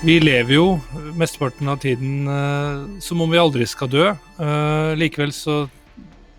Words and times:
Vi 0.00 0.14
lever 0.16 0.54
jo 0.54 0.78
mesteparten 1.20 1.68
av 1.68 1.82
tiden 1.82 2.24
uh, 2.24 2.86
som 3.04 3.20
om 3.20 3.28
vi 3.28 3.36
aldri 3.36 3.66
skal 3.68 3.90
dø. 3.92 4.06
Uh, 4.40 4.96
likevel 4.96 5.28
så 5.36 5.66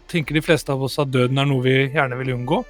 tenker 0.09 0.33
de 0.33 0.41
fleste 0.41 0.73
av 0.73 0.81
oss 0.81 0.97
at 1.01 1.11
døden 1.13 1.37
er 1.37 1.45
noe 1.45 1.61
vi 1.61 1.75
gjerne 1.93 2.17
vil 2.17 2.33
unngå. 2.39 2.63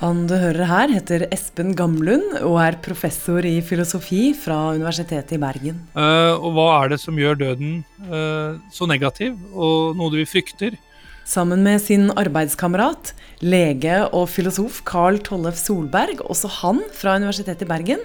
Han 0.00 0.24
du 0.26 0.34
hører 0.34 0.66
her, 0.66 0.90
heter 0.90 1.28
Espen 1.28 1.76
Gamlund 1.78 2.40
og 2.40 2.58
er 2.58 2.80
professor 2.82 3.46
i 3.46 3.60
filosofi 3.62 4.32
fra 4.34 4.72
Universitetet 4.74 5.36
i 5.36 5.40
Bergen. 5.44 5.78
Uh, 5.94 6.34
og 6.34 6.58
hva 6.58 6.66
er 6.80 6.96
det 6.96 6.98
som 7.04 7.22
gjør 7.22 7.38
døden 7.44 7.78
så 8.74 8.88
negativ, 8.90 9.38
og 9.54 9.94
noe 9.94 10.10
vi 10.16 10.26
frykter? 10.26 10.74
Sammen 11.22 11.62
med 11.62 11.78
sin 11.86 12.10
arbeidskamerat, 12.18 13.14
lege 13.46 14.02
og 14.10 14.26
filosof 14.34 14.82
Carl 14.90 15.22
Tollef 15.22 15.54
Solberg, 15.60 16.26
også 16.26 16.50
han 16.58 16.82
fra 16.98 17.14
Universitetet 17.22 17.62
i 17.62 17.70
Bergen, 17.70 18.02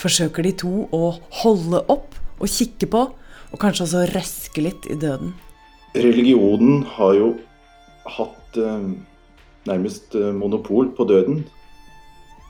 forsøker 0.00 0.46
de 0.46 0.52
to 0.62 0.86
å 0.94 1.02
holde 1.42 1.82
opp 1.92 2.16
og 2.36 2.52
kikke 2.52 2.88
på, 2.92 3.02
og 3.52 3.60
kanskje 3.62 3.86
også 3.86 4.06
røske 4.12 4.64
litt 4.64 4.88
i 4.92 4.96
døden. 5.00 5.34
Religionen 5.96 6.82
har 6.96 7.14
jo 7.16 7.28
hatt 8.16 8.58
eh, 8.60 8.88
nærmest 9.68 10.16
eh, 10.18 10.32
monopol 10.36 10.90
på 10.96 11.06
døden. 11.08 11.44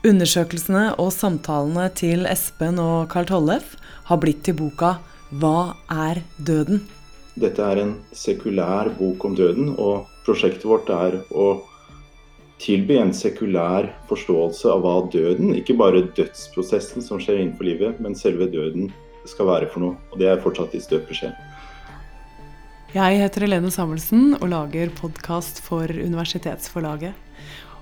Undersøkelsene 0.07 0.91
og 1.01 1.09
samtalene 1.15 1.87
til 1.97 2.27
Espen 2.29 2.77
og 2.81 3.07
Carl 3.11 3.27
Tollef 3.29 3.75
har 4.09 4.19
blitt 4.21 4.43
til 4.45 4.57
boka 4.59 4.97
'Hva 5.31 5.75
er 5.91 6.21
døden?' 6.39 6.85
Dette 7.37 7.61
er 7.61 7.81
en 7.81 7.95
sekulær 8.15 8.89
bok 8.97 9.25
om 9.25 9.35
døden, 9.35 9.75
og 9.77 10.07
prosjektet 10.25 10.65
vårt 10.65 10.89
er 10.89 11.19
å 11.29 11.61
tilby 12.61 12.97
en 12.97 13.13
sekulær 13.13 13.91
forståelse 14.09 14.69
av 14.71 14.81
hva 14.85 14.95
døden, 15.13 15.53
ikke 15.57 15.77
bare 15.77 16.05
dødsprosessen 16.17 17.05
som 17.05 17.21
skjer 17.21 17.41
innenfor 17.41 17.67
livet, 17.67 18.01
men 18.01 18.17
selve 18.17 18.49
døden 18.49 18.89
skal 19.27 19.49
være 19.51 19.69
for 19.71 19.83
noe. 19.83 19.99
Og 20.11 20.21
det 20.21 20.31
er 20.31 20.41
fortsatt 20.41 20.73
i 20.77 20.81
støpeskjeen. 20.81 21.35
Jeg 22.95 23.19
heter 23.19 23.43
Helene 23.43 23.69
Samuelsen 23.69 24.37
og 24.39 24.47
lager 24.49 24.89
podkast 24.95 25.59
for 25.65 25.91
Universitetsforlaget. 25.91 27.13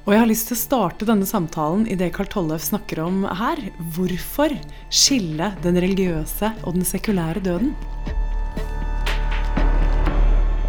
Og 0.05 0.13
jeg 0.13 0.21
har 0.21 0.29
lyst 0.29 0.49
til 0.49 0.57
å 0.57 0.61
starte 0.61 1.07
denne 1.07 1.25
samtalen 1.25 1.85
i 1.89 1.95
det 1.97 2.11
Carl 2.13 2.27
Tollef 2.29 2.65
snakker 2.67 2.99
om 3.05 3.23
her. 3.25 3.61
Hvorfor 3.95 4.53
skille 4.93 5.51
den 5.63 5.79
religiøse 5.81 6.51
og 6.65 6.75
den 6.75 6.85
sekulære 6.85 7.41
døden? 7.45 7.71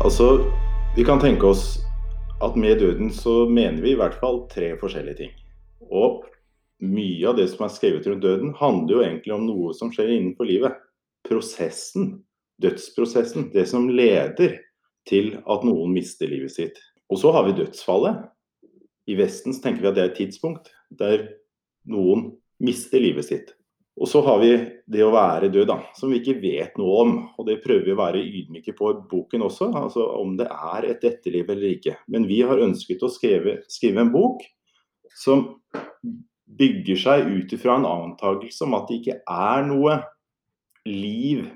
Altså, 0.04 0.46
vi 0.96 1.04
kan 1.04 1.20
tenke 1.20 1.50
oss 1.50 1.74
at 2.42 2.56
med 2.56 2.80
døden 2.80 3.10
så 3.12 3.46
mener 3.48 3.80
vi 3.82 3.94
i 3.94 3.98
hvert 3.98 4.18
fall 4.20 4.42
tre 4.52 4.74
forskjellige 4.80 5.20
ting. 5.22 5.32
Og 5.88 6.26
mye 6.84 7.30
av 7.30 7.38
det 7.38 7.46
som 7.48 7.64
er 7.64 7.72
skrevet 7.72 8.06
rundt 8.08 8.24
døden, 8.24 8.52
handler 8.58 8.92
jo 8.92 9.04
egentlig 9.04 9.34
om 9.36 9.46
noe 9.48 9.72
som 9.76 9.92
skjer 9.92 10.12
innenfor 10.12 10.48
livet. 10.48 10.76
Prosessen, 11.26 12.18
dødsprosessen. 12.62 13.48
Det 13.54 13.64
som 13.70 13.88
leder 13.88 14.58
til 15.08 15.38
at 15.48 15.64
noen 15.64 15.94
mister 15.96 16.28
livet 16.28 16.52
sitt. 16.52 16.80
Og 17.08 17.22
så 17.22 17.32
har 17.32 17.46
vi 17.46 17.56
dødsfallet. 17.56 18.26
I 19.06 19.16
Vesten 19.16 19.54
tenker 19.62 19.84
vi 19.84 19.90
at 19.92 19.96
det 19.96 20.04
er 20.04 20.10
et 20.10 20.20
tidspunkt 20.20 20.72
der 20.90 21.28
noen 21.88 22.34
mister 22.60 23.00
livet 23.00 23.28
sitt. 23.28 23.54
Og 23.96 24.08
så 24.10 24.20
har 24.26 24.40
vi 24.42 24.50
det 24.92 25.00
å 25.06 25.12
være 25.14 25.48
død, 25.48 25.70
da, 25.70 25.78
som 25.96 26.10
vi 26.12 26.18
ikke 26.20 26.36
vet 26.42 26.74
noe 26.76 26.96
om. 27.00 27.12
Og 27.40 27.46
det 27.48 27.62
prøver 27.64 27.86
vi 27.86 27.94
å 27.94 28.00
være 28.00 28.20
ydmyke 28.20 28.74
på 28.76 28.90
i 28.92 28.98
boken 29.08 29.46
også, 29.46 29.70
altså 29.72 30.04
om 30.18 30.34
det 30.36 30.50
er 30.52 30.90
et 30.90 31.06
etterliv 31.08 31.48
eller 31.54 31.70
ikke. 31.78 31.96
Men 32.12 32.28
vi 32.28 32.42
har 32.44 32.60
ønsket 32.60 33.04
å 33.06 33.12
skrive, 33.12 33.62
skrive 33.72 34.04
en 34.04 34.12
bok 34.12 34.44
som 35.16 35.46
bygger 36.46 37.00
seg 37.00 37.30
ut 37.30 37.54
ifra 37.56 37.78
en 37.80 37.88
antakelse 37.88 38.66
om 38.66 38.76
at 38.76 38.90
det 38.90 39.00
ikke 39.00 39.18
er 39.24 39.64
noe 39.66 39.96
liv 40.86 41.46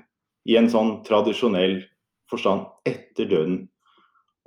i 0.49 0.57
en 0.57 0.69
sånn 0.71 0.97
tradisjonell 1.05 1.77
forstand 2.31 2.65
etter 2.89 3.29
døden. 3.29 3.59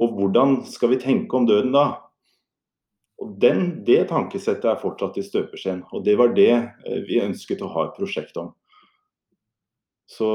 Og 0.03 0.17
hvordan 0.19 0.65
skal 0.67 0.91
vi 0.93 1.03
tenke 1.03 1.39
om 1.39 1.47
døden 1.47 1.71
da? 1.75 2.04
Og 3.25 3.33
den, 3.41 3.85
Det 3.87 4.03
tankesettet 4.11 4.67
er 4.69 4.81
fortsatt 4.81 5.17
i 5.17 5.25
støpeskjeen, 5.25 5.85
og 5.93 6.05
det 6.05 6.19
var 6.21 6.35
det 6.37 6.53
eh, 6.53 7.01
vi 7.09 7.23
ønsket 7.25 7.65
å 7.65 7.71
ha 7.73 7.89
et 7.89 7.97
prosjekt 7.97 8.37
om. 8.41 8.53
Så 10.05 10.29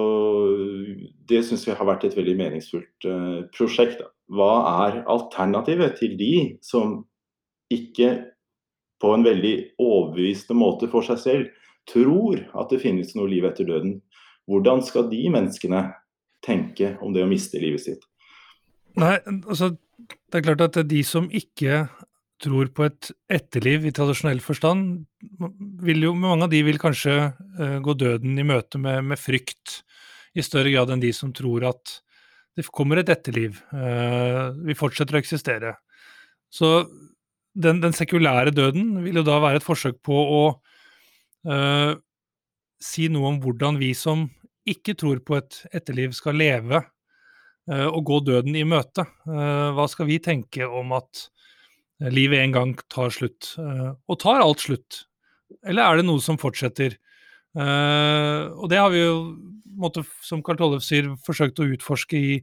det 1.30 1.44
syns 1.46 1.68
vi 1.68 1.76
har 1.78 1.86
vært 1.86 2.08
et 2.08 2.16
veldig 2.18 2.34
meningsfullt 2.40 3.06
uh, 3.06 3.46
prosjekt. 3.54 4.02
Hva 4.34 4.54
er 4.88 5.04
alternativet 5.06 6.00
til 6.00 6.16
de 6.18 6.34
som 6.66 7.04
ikke 7.70 8.10
på 9.00 9.14
en 9.14 9.24
veldig 9.24 9.54
overbevisende 9.78 10.58
måte 10.58 10.90
for 10.90 11.06
seg 11.06 11.22
selv 11.22 11.70
tror 11.90 12.42
at 12.58 12.74
det 12.74 12.82
finnes 12.82 13.14
noe 13.14 13.30
liv 13.30 13.46
etter 13.46 13.70
døden? 13.70 14.00
Hvordan 14.50 14.82
skal 14.82 15.06
de 15.12 15.22
menneskene 15.30 15.86
tenke 16.46 16.96
om 17.06 17.14
det 17.14 17.28
å 17.28 17.30
miste 17.30 17.62
livet 17.62 17.86
sitt? 17.86 18.10
Nei, 18.98 19.20
altså 19.46 19.76
det 20.10 20.42
er 20.42 20.48
klart 20.50 20.66
at 20.66 20.82
de 20.90 21.04
som 21.06 21.30
ikke 21.30 21.86
tror 22.40 22.70
på 22.76 22.86
et 22.88 23.10
etterliv 23.32 23.86
i 23.88 23.94
tradisjonell 23.96 24.40
forstand, 24.44 25.04
vil 25.84 26.06
jo, 26.08 26.14
mange 26.18 26.48
av 26.48 26.54
de 26.54 26.62
vil 26.66 26.80
kanskje 26.82 27.16
uh, 27.32 27.78
gå 27.84 27.96
døden 28.00 28.40
i 28.40 28.48
møte 28.48 28.80
med, 28.82 29.04
med, 29.12 29.20
frykt 29.20 29.82
i 30.38 30.46
større 30.46 30.72
grad 30.74 30.94
enn 30.94 31.04
de 31.04 31.12
som 31.16 31.34
tror 31.36 31.68
at 31.72 32.00
det 32.58 32.68
kommer 32.76 33.00
et 33.00 33.12
etterliv. 33.12 33.60
Uh, 33.74 34.56
vi 34.68 34.78
fortsetter 34.78 35.18
å 35.18 35.22
eksistere. 35.22 35.76
Så 36.52 36.84
den, 37.54 37.82
den, 37.84 37.96
sekulære 37.96 38.54
døden 38.56 39.00
vil 39.04 39.22
jo 39.22 39.26
da 39.28 39.40
være 39.44 39.60
et 39.60 39.66
forsøk 39.66 40.00
på 40.06 40.16
å 40.16 40.44
uh, 41.50 41.92
si 42.80 43.10
noe 43.12 43.34
om 43.34 43.42
hvordan 43.44 43.80
vi 43.82 43.92
som 43.98 44.30
ikke 44.70 44.96
tror 45.00 45.20
på 45.26 45.36
et 45.40 45.64
etterliv, 45.74 46.14
skal 46.14 46.38
leve 46.38 46.84
og 47.70 48.00
gå 48.06 48.16
døden 48.26 48.56
i 48.58 48.64
møte. 48.66 49.04
hva 49.26 49.84
skal 49.90 50.08
vi 50.10 50.16
tenke 50.24 50.66
om 50.66 50.94
at 50.98 51.28
livet 52.08 52.40
en 52.40 52.56
gang 52.56 52.74
tar 52.92 53.12
slutt. 53.14 53.54
Eh, 53.60 53.92
og 54.08 54.20
tar 54.22 54.42
alt 54.44 54.64
slutt? 54.64 55.04
Eller 55.66 55.84
er 55.84 56.00
det 56.00 56.08
noe 56.08 56.24
som 56.24 56.40
fortsetter? 56.40 56.96
Eh, 57.58 58.42
og 58.56 58.70
det 58.72 58.80
har 58.80 58.92
vi 58.94 59.04
jo, 59.04 59.20
måtte, 59.80 60.06
som 60.24 60.44
Karl 60.46 60.60
Tollef 60.60 60.86
sier, 60.86 61.12
forsøkt 61.26 61.60
å 61.60 61.68
utforske 61.76 62.18
i, 62.20 62.34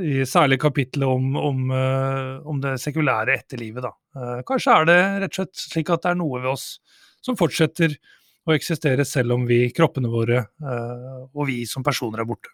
i 0.00 0.18
særlig 0.28 0.60
kapittelet 0.62 1.08
om, 1.08 1.36
om, 1.36 1.64
eh, 1.74 2.34
om, 2.48 2.60
det 2.62 2.76
sekulære 2.82 3.36
etterlivet. 3.42 3.84
Da. 3.84 4.42
Kanskje 4.48 4.76
er 4.80 4.90
det 4.90 5.00
rett 5.24 5.32
og 5.32 5.40
slett 5.42 5.64
slik 5.66 5.92
at 5.92 6.06
det 6.06 6.14
er 6.14 6.20
noe 6.22 6.40
ved 6.42 6.54
oss 6.54 6.68
som 7.24 7.36
fortsetter 7.38 7.96
å 8.46 8.54
eksistere 8.54 9.04
selv 9.04 9.34
om 9.34 9.48
vi, 9.48 9.66
kroppene 9.74 10.06
våre 10.06 10.44
og 10.62 11.48
vi 11.48 11.64
som 11.66 11.82
personer 11.82 12.22
er 12.22 12.28
borte. 12.28 12.52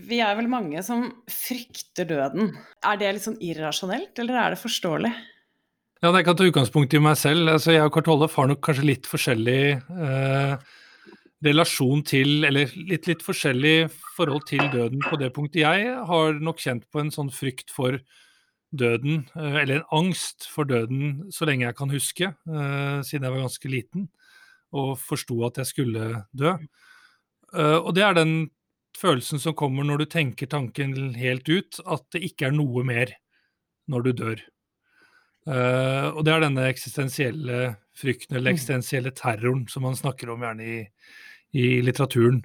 Vi 0.00 0.22
er 0.24 0.32
vel 0.38 0.48
mange 0.48 0.80
som 0.86 1.02
frykter 1.28 2.08
døden. 2.08 2.54
Er 2.80 2.96
det 2.96 3.10
litt 3.12 3.26
sånn 3.26 3.36
irrasjonelt, 3.44 4.16
eller 4.22 4.38
er 4.40 4.54
det 4.54 4.62
forståelig? 4.62 5.10
Ja, 6.02 6.10
Jeg 6.10 6.24
kan 6.26 6.34
ta 6.34 6.42
utgangspunkt 6.48 6.94
i 6.94 6.98
meg 6.98 7.14
selv. 7.14 7.46
Altså, 7.46 7.76
jeg 7.76 7.86
og 7.86 7.92
Kurt 7.94 8.08
Hollef 8.10 8.32
har 8.34 8.48
nok 8.50 8.58
kanskje 8.66 8.88
litt 8.88 9.04
forskjellig 9.06 9.58
eh, 9.78 10.54
relasjon 11.46 12.00
til, 12.02 12.42
eller 12.48 12.72
litt, 12.74 13.06
litt 13.06 13.20
forskjellig 13.22 13.86
forhold 14.16 14.42
til 14.48 14.64
døden 14.72 14.98
på 15.06 15.18
det 15.20 15.28
punktet. 15.36 15.60
Jeg 15.62 15.92
har 16.08 16.40
nok 16.42 16.58
kjent 16.58 16.88
på 16.90 17.04
en 17.04 17.12
sånn 17.14 17.30
frykt 17.30 17.70
for 17.70 18.00
døden, 18.74 19.28
eh, 19.36 19.60
eller 19.60 19.76
en 19.78 19.94
angst 20.00 20.48
for 20.50 20.66
døden, 20.66 21.28
så 21.30 21.46
lenge 21.46 21.68
jeg 21.68 21.78
kan 21.78 21.94
huske, 21.94 22.32
eh, 22.34 22.98
siden 23.06 23.28
jeg 23.28 23.36
var 23.36 23.44
ganske 23.44 23.70
liten 23.70 24.08
og 24.74 24.96
forsto 24.98 25.36
at 25.46 25.60
jeg 25.60 25.70
skulle 25.70 26.24
dø. 26.34 26.56
Eh, 27.54 27.78
og 27.78 27.92
det 27.94 28.02
er 28.08 28.18
den 28.18 28.48
følelsen 28.98 29.38
som 29.38 29.54
kommer 29.54 29.86
når 29.86 30.02
du 30.02 30.10
tenker 30.16 30.50
tanken 30.50 31.14
helt 31.14 31.46
ut, 31.46 31.78
at 31.86 32.08
det 32.10 32.24
ikke 32.26 32.50
er 32.50 32.58
noe 32.58 32.82
mer 32.82 33.14
når 33.86 34.08
du 34.08 34.12
dør. 34.24 34.42
Uh, 35.42 36.14
og 36.14 36.22
det 36.22 36.32
er 36.32 36.44
denne 36.44 36.68
eksistensielle 36.70 37.60
frykten, 37.98 38.36
eller 38.36 38.52
mm. 38.52 38.54
eksistensielle 38.54 39.12
terroren, 39.16 39.66
som 39.70 39.82
man 39.86 39.98
snakker 39.98 40.30
om 40.30 40.42
gjerne 40.44 40.66
i, 40.66 40.78
i 41.58 41.66
litteraturen. 41.82 42.42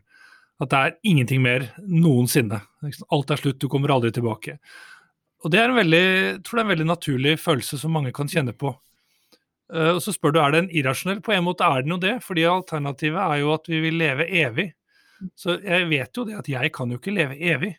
At 0.57 0.71
det 0.71 0.79
er 0.79 0.95
ingenting 1.05 1.43
mer 1.43 1.67
noensinne. 1.85 2.63
Alt 3.13 3.33
er 3.33 3.41
slutt, 3.41 3.59
du 3.61 3.69
kommer 3.69 3.93
aldri 3.93 4.09
tilbake. 4.15 4.57
Og 5.45 5.53
det 5.53 5.61
er 5.61 5.69
en 5.69 5.77
veldig, 5.77 6.03
jeg 6.07 6.41
tror 6.41 6.57
det 6.57 6.63
er 6.63 6.65
en 6.65 6.73
veldig 6.73 6.89
naturlig 6.89 7.35
følelse 7.37 7.77
som 7.77 7.93
mange 7.93 8.13
kan 8.15 8.29
kjenne 8.31 8.55
på. 8.57 8.73
Uh, 9.69 9.93
og 9.97 10.01
så 10.01 10.15
spør 10.15 10.33
du 10.33 10.41
er 10.41 10.55
det 10.55 10.63
en 10.63 10.73
irrasjonell? 10.81 11.21
På 11.21 11.35
en 11.35 11.45
måte 11.45 11.67
er 11.67 11.85
den 11.85 11.93
jo 11.93 12.01
det, 12.01 12.17
fordi 12.25 12.47
alternativet 12.49 13.21
er 13.21 13.43
jo 13.43 13.53
at 13.53 13.69
vi 13.69 13.83
vil 13.83 14.01
leve 14.01 14.25
evig. 14.41 14.71
Så 15.37 15.59
jeg 15.61 15.89
vet 15.89 16.17
jo 16.17 16.25
det 16.25 16.37
at 16.37 16.49
jeg 16.49 16.73
kan 16.73 16.89
jo 16.93 16.97
ikke 16.97 17.13
leve 17.13 17.37
evig. 17.37 17.75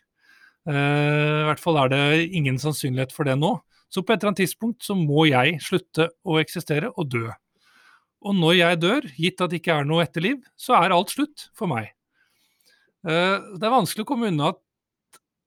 Uh, 0.69 1.43
I 1.43 1.47
hvert 1.49 1.63
fall 1.63 1.83
er 1.83 1.91
det 1.91 2.29
ingen 2.31 2.59
sannsynlighet 2.61 3.11
for 3.15 3.27
det 3.27 3.35
nå. 3.39 3.57
Så 3.89 4.03
på 4.03 4.13
et 4.13 4.21
eller 4.21 4.31
annet 4.31 4.43
tidspunkt 4.43 4.85
så 4.85 4.95
må 4.97 5.25
jeg 5.29 5.57
slutte 5.65 6.09
å 6.23 6.37
eksistere 6.41 6.91
og 6.93 7.09
dø. 7.09 7.27
Og 8.19 8.35
når 8.35 8.57
jeg 8.57 8.79
dør, 8.83 9.07
gitt 9.15 9.41
at 9.41 9.51
det 9.51 9.61
ikke 9.61 9.77
er 9.79 9.87
noe 9.87 10.03
etterliv, 10.03 10.41
så 10.59 10.75
er 10.77 10.93
alt 10.93 11.13
slutt 11.13 11.47
for 11.57 11.71
meg. 11.71 11.93
Eh, 13.07 13.37
det 13.55 13.63
er 13.63 13.73
vanskelig 13.73 14.03
å 14.03 14.09
komme 14.09 14.29
unna 14.29 14.51
at 14.53 14.59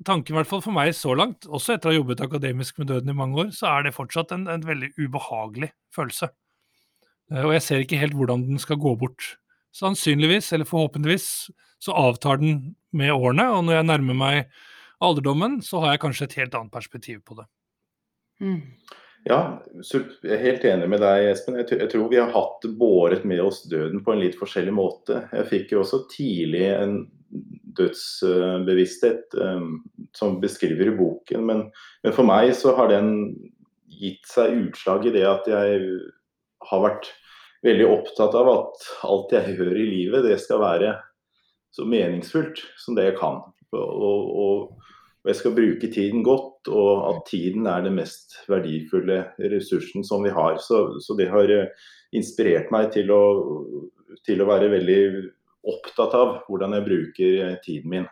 tanken, 0.06 0.35
i 0.35 0.39
hvert 0.41 0.50
fall 0.50 0.62
for 0.65 0.75
meg 0.75 0.94
så 0.97 1.15
langt, 1.15 1.47
også 1.47 1.77
etter 1.77 1.91
å 1.91 1.93
ha 1.93 1.99
jobbet 2.00 2.25
akademisk 2.25 2.81
med 2.81 2.89
døden 2.91 3.12
i 3.12 3.17
mange 3.17 3.39
år, 3.44 3.53
så 3.55 3.69
er 3.75 3.87
det 3.87 3.94
fortsatt 3.97 4.33
en, 4.35 4.49
en 4.50 4.65
veldig 4.67 4.94
ubehagelig 4.99 5.71
følelse. 5.94 6.33
Eh, 7.31 7.44
og 7.44 7.55
jeg 7.56 7.67
ser 7.69 7.85
ikke 7.85 8.00
helt 8.00 8.17
hvordan 8.19 8.49
den 8.49 8.62
skal 8.62 8.81
gå 8.81 8.97
bort. 8.99 9.37
sannsynligvis, 9.73 10.50
eller 10.53 10.69
forhåpentligvis, 10.69 11.27
så 11.81 11.94
avtar 11.97 12.43
den 12.43 12.75
med 12.93 13.09
årene, 13.09 13.47
og 13.55 13.62
når 13.65 13.79
jeg 13.79 13.87
nærmer 13.89 14.17
meg 14.21 14.50
alderdommen, 15.00 15.62
så 15.65 15.81
har 15.81 15.94
jeg 15.94 16.03
kanskje 16.03 16.27
et 16.29 16.37
helt 16.43 16.56
annet 16.59 16.75
perspektiv 16.75 17.23
på 17.25 17.39
det. 17.39 17.47
Mm. 18.43 18.61
Ja, 19.23 19.39
jeg 19.79 20.06
er 20.27 20.41
helt 20.43 20.65
enig 20.67 20.89
med 20.91 21.03
deg, 21.05 21.29
Espen. 21.31 21.61
Jeg 21.61 21.91
tror 21.93 22.09
vi 22.11 22.19
har 22.19 22.33
hatt 22.35 22.65
båret 22.79 23.23
med 23.29 23.39
oss 23.44 23.62
døden 23.71 24.03
på 24.03 24.15
en 24.15 24.23
litt 24.25 24.35
forskjellig 24.39 24.75
måte. 24.75 25.21
Jeg 25.31 25.47
fikk 25.50 25.75
jo 25.77 25.85
også 25.85 26.03
tidlig 26.11 26.65
en 26.75 26.97
dødsbevissthet 27.79 29.37
um, 29.39 29.79
som 30.17 30.41
beskriver 30.43 30.91
i 30.91 30.97
boken, 30.97 31.47
men, 31.49 31.62
men, 32.03 32.12
for 32.12 32.29
meg 32.29 32.50
så 32.59 32.75
har 32.77 32.91
den 32.93 33.15
gitt 33.87 34.27
seg 34.29 34.59
utslag 34.67 35.06
i 35.06 35.15
det 35.15 35.25
at 35.29 35.49
jeg 35.49 35.87
har 36.69 36.83
vært 36.83 37.09
veldig 37.62 37.87
opptatt 37.89 38.35
av 38.37 38.50
at 38.50 38.87
alt 39.06 39.33
jeg 39.39 39.56
gjør 39.56 39.79
i 39.79 39.87
livet, 39.87 40.27
det 40.27 40.41
skal 40.43 40.61
være 40.65 40.97
så 41.73 41.87
meningsfullt 41.89 42.61
som 42.83 42.99
det 42.99 43.06
jeg 43.06 43.19
kan. 43.21 43.41
Og, 43.73 43.91
og, 44.03 44.75
og 45.23 45.31
jeg 45.31 45.39
skal 45.39 45.55
bruke 45.56 45.89
tiden 45.94 46.27
godt, 46.27 46.52
og 46.70 47.05
at 47.09 47.26
tiden 47.31 47.67
er 47.67 47.85
den 47.85 47.97
mest 47.99 48.37
verdifulle 48.50 49.25
ressursen 49.53 50.05
som 50.06 50.25
vi 50.26 50.32
har. 50.35 50.59
Så, 50.62 51.00
så 51.03 51.17
det 51.19 51.31
har 51.32 51.50
eh, 51.50 51.70
inspirert 52.17 52.73
meg 52.75 52.91
til 52.94 53.12
å, 53.14 53.23
til 54.26 54.43
å 54.43 54.49
være 54.50 54.73
veldig 54.73 55.03
opptatt 55.73 56.17
av 56.19 56.43
hvordan 56.49 56.76
jeg 56.76 56.88
bruker 56.88 57.38
eh, 57.47 57.55
tiden 57.64 57.94
min. 57.94 58.11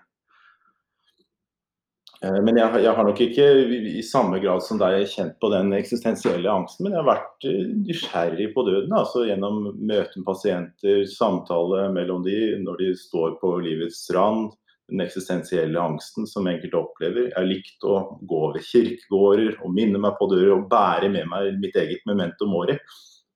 Eh, 2.24 2.38
men 2.44 2.60
jeg, 2.60 2.82
jeg, 2.84 2.94
har 2.96 3.08
nok 3.08 3.22
ikke 3.24 3.48
i 3.92 4.04
samme 4.06 4.40
grad 4.42 4.64
som 4.64 4.80
deg 4.80 5.04
kjent 5.10 5.38
på 5.40 5.52
den 5.54 5.72
eksistensielle 5.76 6.52
angsten, 6.52 6.86
men 6.86 6.96
jeg 6.96 7.02
har 7.02 7.10
vært 7.10 7.50
nysgjerrig 7.86 8.50
på 8.56 8.64
døden. 8.68 8.96
altså 8.96 9.26
Gjennom 9.28 9.62
møte 9.74 10.20
med 10.20 10.26
pasienter, 10.26 11.04
samtale 11.10 11.88
mellom 11.94 12.24
de 12.26 12.40
når 12.64 12.82
de 12.84 12.90
står 12.98 13.38
på 13.42 13.56
livets 13.64 14.04
rand. 14.16 14.52
Den 14.90 15.04
eksistensielle 15.04 15.78
angsten 15.80 16.26
som 16.26 16.48
enkelte 16.50 16.80
opplever. 16.80 17.28
Jeg 17.28 17.36
har 17.36 17.46
likt 17.46 17.86
å 17.86 18.00
gå 18.26 18.40
ved 18.56 18.66
kirkegårder 18.66 19.60
og 19.60 19.76
minne 19.76 20.00
meg 20.02 20.18
på 20.18 20.28
dører 20.32 20.56
og 20.56 20.66
bære 20.72 21.12
med 21.14 21.30
meg 21.30 21.60
mitt 21.62 21.78
eget 21.78 22.02
memento 22.10 22.48
mori. 22.50 22.76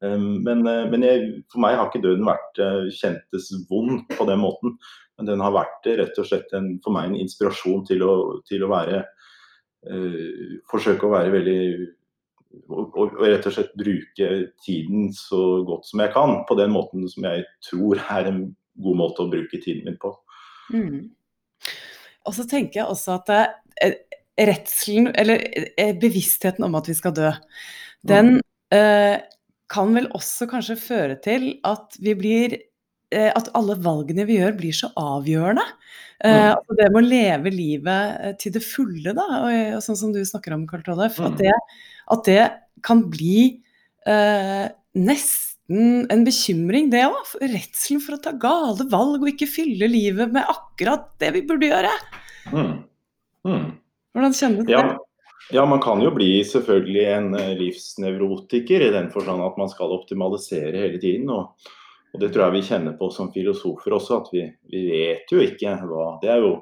Men, 0.04 0.60
men 0.66 1.04
jeg, 1.06 1.28
for 1.48 1.62
meg 1.64 1.78
har 1.78 1.86
ikke 1.88 2.02
døden 2.02 2.26
vært 2.26 2.58
kjentes 2.92 3.46
vond 3.70 4.02
på 4.10 4.26
den 4.28 4.42
måten. 4.42 4.74
Men 5.16 5.30
den 5.30 5.42
har 5.44 5.54
vært 5.54 5.86
rett 6.00 6.18
og 6.18 6.26
slett 6.28 6.52
en, 6.56 6.74
for 6.82 6.94
meg 6.94 7.10
en 7.10 7.20
inspirasjon 7.22 7.84
til 7.86 8.02
å, 8.06 8.14
til 8.48 8.64
å 8.66 8.70
være 8.72 9.04
øh, 9.90 10.56
Forsøke 10.70 11.06
å 11.06 11.12
være 11.14 11.34
veldig 11.34 11.60
og, 12.70 12.94
og, 12.94 13.16
rett 13.22 13.46
og 13.48 13.54
slett 13.56 13.72
bruke 13.78 14.28
tiden 14.62 15.08
så 15.14 15.40
godt 15.66 15.88
som 15.88 16.02
jeg 16.04 16.12
kan. 16.14 16.36
På 16.48 16.56
den 16.58 16.74
måten 16.74 17.06
som 17.10 17.26
jeg 17.26 17.46
tror 17.66 18.02
er 18.02 18.30
en 18.30 18.44
god 18.84 18.98
måte 18.98 19.24
å 19.24 19.30
bruke 19.30 19.60
tiden 19.62 19.86
min 19.88 19.98
på. 20.02 20.12
Mm. 20.74 21.10
Og 22.24 22.36
så 22.36 22.46
tenker 22.48 22.82
jeg 22.82 22.90
også 22.90 23.18
at 23.20 23.32
uh, 23.34 23.96
redselen, 24.40 25.10
eller 25.14 25.42
uh, 25.78 25.94
bevisstheten 26.00 26.66
om 26.66 26.76
at 26.80 26.88
vi 26.90 26.96
skal 26.98 27.16
dø, 27.16 27.32
den 28.04 28.36
kan 29.70 29.92
vel 29.94 30.08
også 30.12 30.48
kanskje 30.50 30.74
føre 30.76 31.14
til 31.22 31.44
at 31.64 31.94
vi 32.02 32.12
blir 32.18 32.56
Eh, 33.14 33.30
at 33.30 33.50
alle 33.58 33.76
valgene 33.84 34.26
vi 34.26 34.38
gjør, 34.40 34.54
blir 34.58 34.74
så 34.74 34.90
avgjørende. 34.98 35.64
Eh, 36.24 36.34
mm. 36.34 36.50
Altså 36.56 36.76
det 36.78 36.90
med 36.90 37.00
å 37.00 37.06
leve 37.06 37.52
livet 37.52 38.20
eh, 38.20 38.36
til 38.40 38.54
det 38.56 38.64
fulle, 38.64 39.14
da, 39.16 39.26
og, 39.44 39.80
sånn 39.84 40.00
som 40.00 40.14
du 40.14 40.20
snakker 40.26 40.56
om, 40.56 40.66
Karl 40.70 40.84
Tollef, 40.86 41.20
mm. 41.20 41.26
at, 41.28 41.74
at, 42.16 42.30
det 42.30 42.46
kan 42.84 43.04
bli 43.12 43.38
eh, 44.10 44.64
nesten 44.98 45.53
en 45.72 46.24
bekymring, 46.26 46.90
det 46.92 47.06
òg. 47.08 47.36
Redselen 47.40 48.02
for 48.04 48.18
å 48.18 48.22
ta 48.24 48.34
gale 48.36 48.86
valg 48.90 49.22
og 49.22 49.30
ikke 49.30 49.48
fylle 49.48 49.88
livet 49.88 50.34
med 50.34 50.44
akkurat 50.50 51.08
det 51.22 51.32
vi 51.38 51.44
burde 51.48 51.70
gjøre. 51.70 51.94
Mm. 52.52 52.74
mm. 53.48 53.66
Hvordan 54.14 54.36
kjennes 54.36 54.68
det? 54.68 54.76
Ja. 54.76 54.94
Ja, 55.52 55.66
man 55.68 55.80
kan 55.84 56.00
jo 56.00 56.08
bli 56.14 56.38
selvfølgelig 56.48 57.02
en 57.12 57.34
livsnevrotiker 57.58 58.86
i 58.86 58.92
den 58.94 59.10
forstand 59.12 59.44
at 59.44 59.58
man 59.60 59.68
skal 59.68 59.92
optimalisere 59.92 60.86
hele 60.86 61.00
tiden. 61.02 61.28
og 61.28 61.52
og 62.14 62.20
Det 62.22 62.30
tror 62.30 62.46
jeg 62.46 62.54
vi 62.54 62.66
kjenner 62.68 62.94
på 62.98 63.08
som 63.10 63.32
filosofer 63.34 63.96
også, 63.96 64.20
at 64.22 64.28
vi, 64.30 64.44
vi 64.70 64.84
vet 64.86 65.32
jo 65.34 65.40
ikke 65.42 65.74
hva 65.82 66.12
Det 66.22 66.30
er 66.30 66.44
jo 66.44 66.52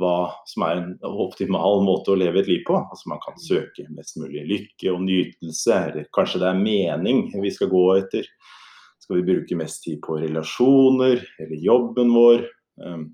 hva 0.00 0.32
som 0.48 0.64
er 0.66 0.80
en 0.80 0.90
optimal 1.02 1.82
måte 1.84 2.12
å 2.12 2.18
leve 2.18 2.40
et 2.40 2.50
liv 2.50 2.62
på. 2.66 2.78
Altså 2.80 3.10
Man 3.12 3.20
kan 3.24 3.38
søke 3.40 3.86
mest 3.92 4.18
mulig 4.20 4.44
lykke 4.48 4.92
og 4.94 5.02
nytelse, 5.04 5.78
eller 5.90 6.10
kanskje 6.16 6.42
det 6.42 6.50
er 6.50 6.60
mening 6.62 7.24
vi 7.42 7.52
skal 7.54 7.70
gå 7.72 7.84
etter. 7.98 8.28
Skal 9.02 9.18
vi 9.18 9.26
bruke 9.32 9.58
mest 9.58 9.82
tid 9.84 9.98
på 10.04 10.20
relasjoner 10.22 11.24
eller 11.42 11.64
jobben 11.64 12.14
vår? 12.14 12.46
Um, 12.82 13.10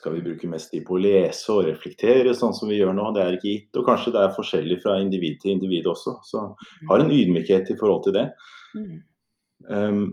skal 0.00 0.16
vi 0.16 0.24
bruke 0.24 0.48
mest 0.48 0.72
tid 0.72 0.86
på 0.88 0.96
å 0.96 1.02
lese 1.02 1.52
og 1.52 1.66
reflektere, 1.68 2.32
sånn 2.36 2.54
som 2.56 2.70
vi 2.72 2.78
gjør 2.78 2.94
nå? 2.96 3.10
Det 3.14 3.22
er 3.22 3.36
ikke 3.36 3.50
gitt. 3.50 3.70
Og 3.76 3.86
kanskje 3.86 4.14
det 4.14 4.22
er 4.24 4.34
forskjellig 4.36 4.80
fra 4.84 4.96
individ 5.02 5.38
til 5.42 5.54
individ 5.58 5.88
også. 5.90 6.16
Så 6.24 6.44
har 6.88 7.02
en 7.02 7.12
ydmykhet 7.12 7.72
i 7.72 7.76
forhold 7.78 8.06
til 8.06 8.16
det. 8.16 8.26
Um, 9.68 10.04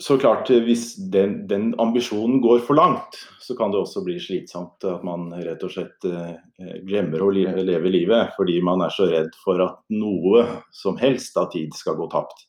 så 0.00 0.16
klart, 0.18 0.48
hvis 0.50 0.94
den, 1.12 1.42
den, 1.46 1.72
ambisjonen 1.80 2.40
går 2.40 2.62
for 2.66 2.78
langt, 2.78 3.18
så 3.40 3.54
kan 3.56 3.70
det 3.70 3.82
også 3.82 4.02
bli 4.06 4.16
slitsomt. 4.20 4.80
At 4.88 5.04
man 5.06 5.28
rett 5.44 5.62
og 5.66 5.74
slett 5.74 6.06
eh, 6.08 6.78
glemmer 6.88 7.22
å 7.22 7.30
leve 7.32 7.92
livet 7.92 8.32
fordi 8.38 8.58
man 8.64 8.82
er 8.84 8.94
så 8.94 9.10
redd 9.10 9.30
for 9.44 9.60
at 9.62 9.82
noe 9.92 10.46
som 10.74 10.96
helst 11.00 11.36
av 11.38 11.52
tid 11.52 11.76
skal 11.76 11.98
gå 12.00 12.08
tapt. 12.12 12.46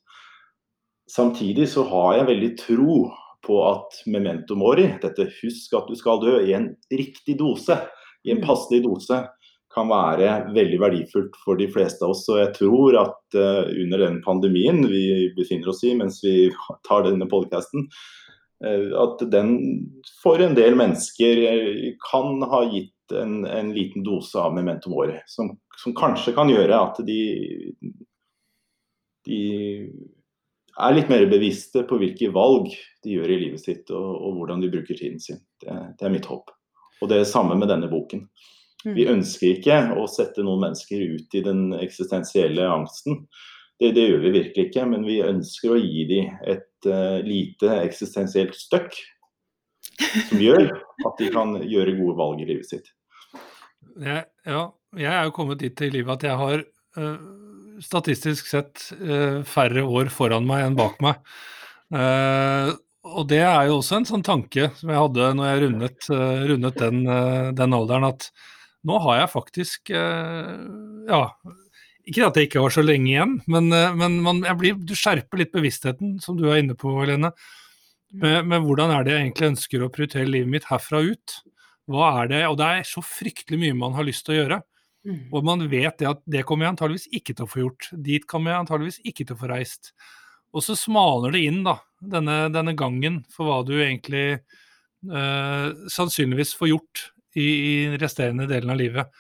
Samtidig 1.12 1.68
så 1.70 1.84
har 1.90 2.18
jeg 2.18 2.30
veldig 2.32 2.52
tro 2.64 2.98
på 3.44 3.60
at 3.68 4.00
memento 4.08 4.56
mori, 4.56 4.88
dette 5.04 5.28
husk 5.42 5.76
at 5.78 5.90
du 5.92 5.98
skal 6.00 6.22
dø, 6.24 6.38
i 6.48 6.56
en 6.56 6.72
riktig 6.90 7.36
dose, 7.42 7.76
i 8.24 8.32
en 8.32 8.40
mm. 8.40 8.46
passelig 8.48 8.86
dose, 8.86 9.20
kan 9.74 9.90
være 9.90 10.30
veldig 10.54 10.80
verdifullt 10.82 11.38
for 11.44 11.60
de 11.60 11.68
fleste 11.72 12.06
av 12.06 12.14
oss. 12.14 12.26
Og 12.32 12.40
jeg 12.42 12.54
tror 12.58 12.98
at 13.02 13.38
uh, 13.38 13.66
under 13.84 14.06
den 14.06 14.20
pandemien 14.26 14.84
vi 14.90 15.32
befinner 15.38 15.72
oss 15.74 15.84
i 15.88 15.96
mens 15.98 16.22
vi 16.24 16.52
tar 16.88 17.08
denne 17.08 17.28
podkasten, 17.30 17.88
uh, 18.64 18.70
eh, 18.70 18.90
at 19.04 19.26
den 19.34 19.54
for 20.22 20.42
en 20.44 20.56
del 20.58 20.78
mennesker 20.80 21.44
uh, 21.44 21.86
kan 22.06 22.46
ha 22.54 22.64
gitt 22.72 23.18
en, 23.18 23.44
en, 23.46 23.74
liten 23.76 24.06
dose 24.06 24.40
av 24.40 24.56
memento 24.56 24.90
mori, 24.94 25.18
som, 25.28 25.52
som, 25.78 25.94
kanskje 25.98 26.34
kan 26.38 26.50
gjøre 26.50 26.78
at 26.80 27.02
de, 27.06 27.20
de 29.28 29.42
er 30.74 30.96
litt 30.96 31.12
mer 31.12 31.28
bevisste 31.30 31.84
på 31.90 32.00
hvilke 32.02 32.32
valg 32.34 32.72
de 33.04 33.18
gjør 33.18 33.36
i 33.36 33.40
livet 33.48 33.62
sitt, 33.62 33.92
og, 33.92 34.10
og 34.18 34.40
hvordan 34.40 34.64
de 34.64 34.72
bruker 34.74 34.98
tiden 34.98 35.22
sin. 35.22 35.44
Det, 35.62 35.76
det 36.00 36.08
er 36.08 36.14
mitt 36.14 36.30
håp. 36.30 36.54
Og 37.02 37.12
det 37.12 37.20
er 37.20 37.30
samme 37.30 37.58
med 37.60 37.70
denne 37.70 37.90
boken. 37.92 38.24
Vi 38.84 39.06
mm. 39.06 39.14
ønsker 39.16 39.56
ikke 39.56 39.80
å 39.96 40.06
sette 40.12 40.44
noen 40.44 40.66
mennesker 40.66 41.04
ut 41.16 41.38
i 41.38 41.42
den 41.46 41.72
eksistensielle 41.78 42.68
angsten. 42.68 43.24
Det, 43.80 43.94
det 43.96 44.08
gjør 44.10 44.24
vi 44.26 44.34
virkelig 44.38 44.68
ikke, 44.70 44.86
men 44.92 45.06
vi 45.08 45.22
ønsker 45.24 45.74
å 45.74 45.80
gi 45.80 46.04
dem 46.10 46.36
et 46.52 46.90
uh, 46.90 47.20
lite 47.26 47.80
eksistensielt 47.82 48.58
støkk 48.60 49.00
som 50.30 50.44
gjør 50.48 50.68
at 51.08 51.18
de 51.22 51.32
kan 51.34 51.58
gjøre 51.64 51.98
gode 51.98 52.18
valg 52.20 52.44
i 52.44 52.50
livet 52.52 52.70
sitt. 52.70 52.92
Jeg, 54.00 54.28
ja, 54.50 54.62
jeg 54.98 55.12
er 55.14 55.28
jo 55.28 55.36
kommet 55.36 55.62
dit 55.62 55.84
i 55.86 55.92
livet 55.94 56.16
at 56.18 56.28
jeg 56.28 56.40
har 56.44 56.64
uh, 57.00 57.28
statistisk 57.84 58.50
sett 58.52 58.88
uh, 59.00 59.42
færre 59.48 59.86
år 59.88 60.12
foran 60.14 60.48
meg 60.50 60.68
enn 60.68 60.80
bak 60.80 61.00
meg. 61.04 61.22
og 61.94 63.28
det 63.30 63.44
er 63.44 63.68
jo 63.68 63.76
også 63.78 64.00
en 64.00 64.08
sånn 64.08 64.24
tanke 64.26 64.72
som 64.80 64.90
jeg 64.90 64.98
hadde 64.98 65.28
når 65.38 65.50
jeg 65.50 65.62
rundet, 65.64 66.08
rundet 66.50 66.80
den, 66.80 67.04
den 67.54 67.76
alderen, 67.78 68.08
at 68.08 68.32
nå 68.88 69.00
har 69.06 69.22
jeg 69.22 69.32
faktisk 69.34 69.94
eh, 69.96 70.56
Ja, 71.10 71.24
ikke 72.04 72.28
at 72.28 72.38
jeg 72.38 72.50
ikke 72.50 72.64
har 72.66 72.74
så 72.76 72.84
lenge 72.84 73.12
igjen, 73.14 73.38
men, 73.48 73.72
eh, 73.76 73.96
men 73.96 74.20
man, 74.26 74.44
blir, 74.60 74.76
du 74.76 74.96
skjerper 74.98 75.40
litt 75.40 75.54
bevisstheten, 75.56 76.18
som 76.24 76.40
du 76.40 76.50
er 76.50 76.60
inne 76.64 76.76
på, 76.80 76.92
Helene. 77.00 77.32
Med, 78.14 78.44
med, 78.46 78.62
hvordan 78.62 78.92
er 78.94 79.06
det 79.06 79.16
jeg 79.16 79.24
egentlig 79.24 79.50
ønsker 79.54 79.84
å 79.84 79.90
prioritere 79.94 80.30
livet 80.30 80.52
mitt 80.52 80.68
herfra 80.70 81.00
ut? 81.02 81.40
Hva 81.90 82.12
er 82.22 82.30
det? 82.30 82.42
Og 82.50 82.60
det 82.60 82.68
er 82.70 82.86
så 82.88 83.02
fryktelig 83.04 83.58
mye 83.64 83.78
man 83.80 83.96
har 83.98 84.06
lyst 84.06 84.28
til 84.28 84.36
å 84.36 84.38
gjøre. 84.42 84.60
Mm. 85.04 85.24
Og 85.36 85.48
man 85.48 85.64
vet 85.72 85.98
det 86.00 86.08
at 86.08 86.22
det 86.30 86.44
kommer 86.48 86.68
jeg 86.68 86.76
antageligvis 86.76 87.10
ikke 87.20 87.34
til 87.34 87.48
å 87.48 87.50
få 87.50 87.64
gjort. 87.64 87.90
Dit 88.06 88.28
kommer 88.30 88.54
jeg 88.54 88.64
antageligvis 88.64 89.00
ikke 89.04 89.26
til 89.26 89.36
å 89.36 89.42
få 89.42 89.50
reist. 89.52 89.92
Og 90.54 90.64
så 90.64 90.78
smaler 90.78 91.34
det 91.34 91.42
inn, 91.48 91.64
da, 91.66 91.80
denne, 92.14 92.38
denne 92.54 92.76
gangen 92.78 93.24
for 93.34 93.50
hva 93.50 93.58
du 93.66 93.74
egentlig 93.80 94.28
øh, 95.10 95.68
sannsynligvis 95.92 96.54
får 96.60 96.72
gjort 96.72 97.04
i, 97.34 97.48
i 97.48 97.98
resterende 97.98 98.48
delen 98.50 98.70
av 98.70 98.78
livet. 98.78 99.12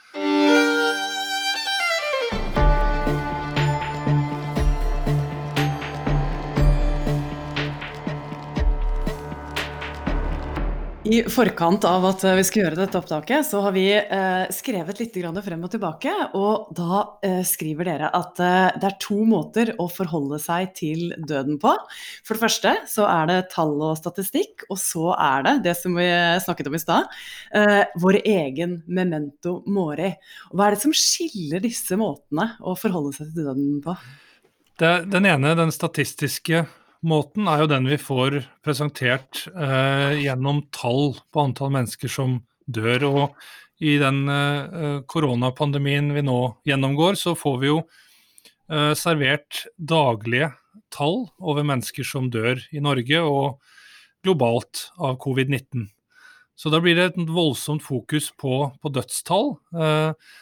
I 11.13 11.19
forkant 11.29 11.83
av 11.85 12.05
at 12.07 12.23
vi 12.39 12.43
skal 12.47 12.63
gjøre 12.63 12.77
dette 12.79 12.97
opptaket, 12.97 13.45
så 13.45 13.59
har 13.61 13.73
vi 13.75 13.83
eh, 13.91 14.45
skrevet 14.55 14.97
litt 14.97 15.17
frem 15.45 15.65
og 15.67 15.69
tilbake. 15.69 16.13
Og 16.39 16.71
da 16.73 17.01
eh, 17.21 17.43
skriver 17.45 17.85
dere 17.85 18.09
at 18.17 18.39
eh, 18.41 18.71
det 18.81 18.87
er 18.87 18.97
to 19.03 19.19
måter 19.27 19.73
å 19.77 19.85
forholde 19.91 20.39
seg 20.41 20.71
til 20.79 21.13
døden 21.19 21.59
på. 21.61 21.75
For 22.25 22.33
det 22.33 22.43
første 22.47 22.73
så 22.89 23.05
er 23.11 23.29
det 23.29 23.37
tall 23.53 23.75
og 23.77 23.99
statistikk, 23.99 24.65
og 24.73 24.79
så 24.81 25.13
er 25.13 25.45
det 25.45 25.55
det 25.67 25.77
som 25.77 25.99
vi 25.99 26.09
snakket 26.47 26.71
om 26.71 26.79
i 26.79 26.81
stad, 26.81 27.17
eh, 27.53 27.83
vår 28.01 28.23
egen 28.23 28.79
memento 28.87 29.59
mori. 29.69 30.15
Hva 30.49 30.71
er 30.71 30.77
det 30.77 30.85
som 30.87 30.97
skiller 30.97 31.61
disse 31.61 31.99
måtene 31.99 32.55
å 32.63 32.73
forholde 32.79 33.13
seg 33.19 33.29
til 33.35 33.51
døden 33.51 33.83
på? 33.85 33.99
Det, 34.81 34.95
den 35.13 35.29
ene, 35.29 35.53
den 35.59 35.75
statistiske 35.75 36.65
måten 37.03 37.47
er 37.51 37.63
jo 37.63 37.69
den 37.71 37.87
vi 37.91 37.99
får 37.99 38.39
presentert 38.65 39.43
eh, 39.51 40.23
gjennom 40.23 40.63
tall 40.75 41.13
på 41.33 41.43
antall 41.43 41.73
mennesker 41.75 42.11
som 42.11 42.39
dør. 42.65 43.05
Og 43.09 43.83
i 43.83 43.97
den 44.01 44.23
eh, 44.31 45.01
koronapandemien 45.09 46.13
vi 46.15 46.23
nå 46.25 46.39
gjennomgår, 46.67 47.19
så 47.19 47.35
får 47.37 47.57
vi 47.61 47.71
jo 47.71 47.79
eh, 47.83 48.93
servert 48.97 49.65
daglige 49.77 50.53
tall 50.93 51.25
over 51.41 51.65
mennesker 51.67 52.07
som 52.07 52.29
dør 52.33 52.61
i 52.71 52.83
Norge 52.83 53.23
og 53.25 53.59
globalt 54.23 54.87
av 55.01 55.17
covid-19. 55.21 55.89
Så 56.55 56.69
da 56.71 56.79
blir 56.79 56.95
det 56.95 57.09
et 57.11 57.31
voldsomt 57.33 57.83
fokus 57.83 58.29
på, 58.39 58.69
på 58.79 58.93
dødstall. 58.93 59.55
Eh, 59.73 60.33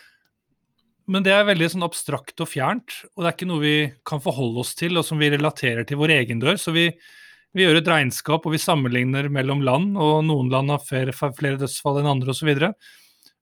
men 1.11 1.25
det 1.25 1.33
er 1.35 1.47
veldig 1.47 1.67
sånn 1.73 1.83
abstrakt 1.83 2.39
og 2.43 2.47
fjernt, 2.47 2.93
og 3.13 3.23
det 3.23 3.29
er 3.29 3.35
ikke 3.35 3.49
noe 3.49 3.63
vi 3.63 3.77
kan 4.07 4.21
forholde 4.23 4.63
oss 4.63 4.71
til, 4.79 4.95
og 4.99 5.03
som 5.03 5.19
vi 5.19 5.31
relaterer 5.33 5.83
til 5.87 5.99
vår 5.99 6.15
egen 6.21 6.39
dør. 6.39 6.55
Så 6.61 6.71
vi, 6.75 6.85
vi 7.51 7.65
gjør 7.65 7.81
et 7.81 7.89
regnskap, 7.91 8.45
og 8.47 8.55
vi 8.55 8.61
sammenligner 8.61 9.27
mellom 9.33 9.63
land, 9.67 9.97
og 9.99 10.21
noen 10.27 10.51
land 10.53 10.71
har 10.71 10.83
flere, 10.85 11.11
flere 11.15 11.59
dødsfall 11.59 11.99
enn 11.99 12.11
andre 12.13 12.31
osv. 12.31 12.53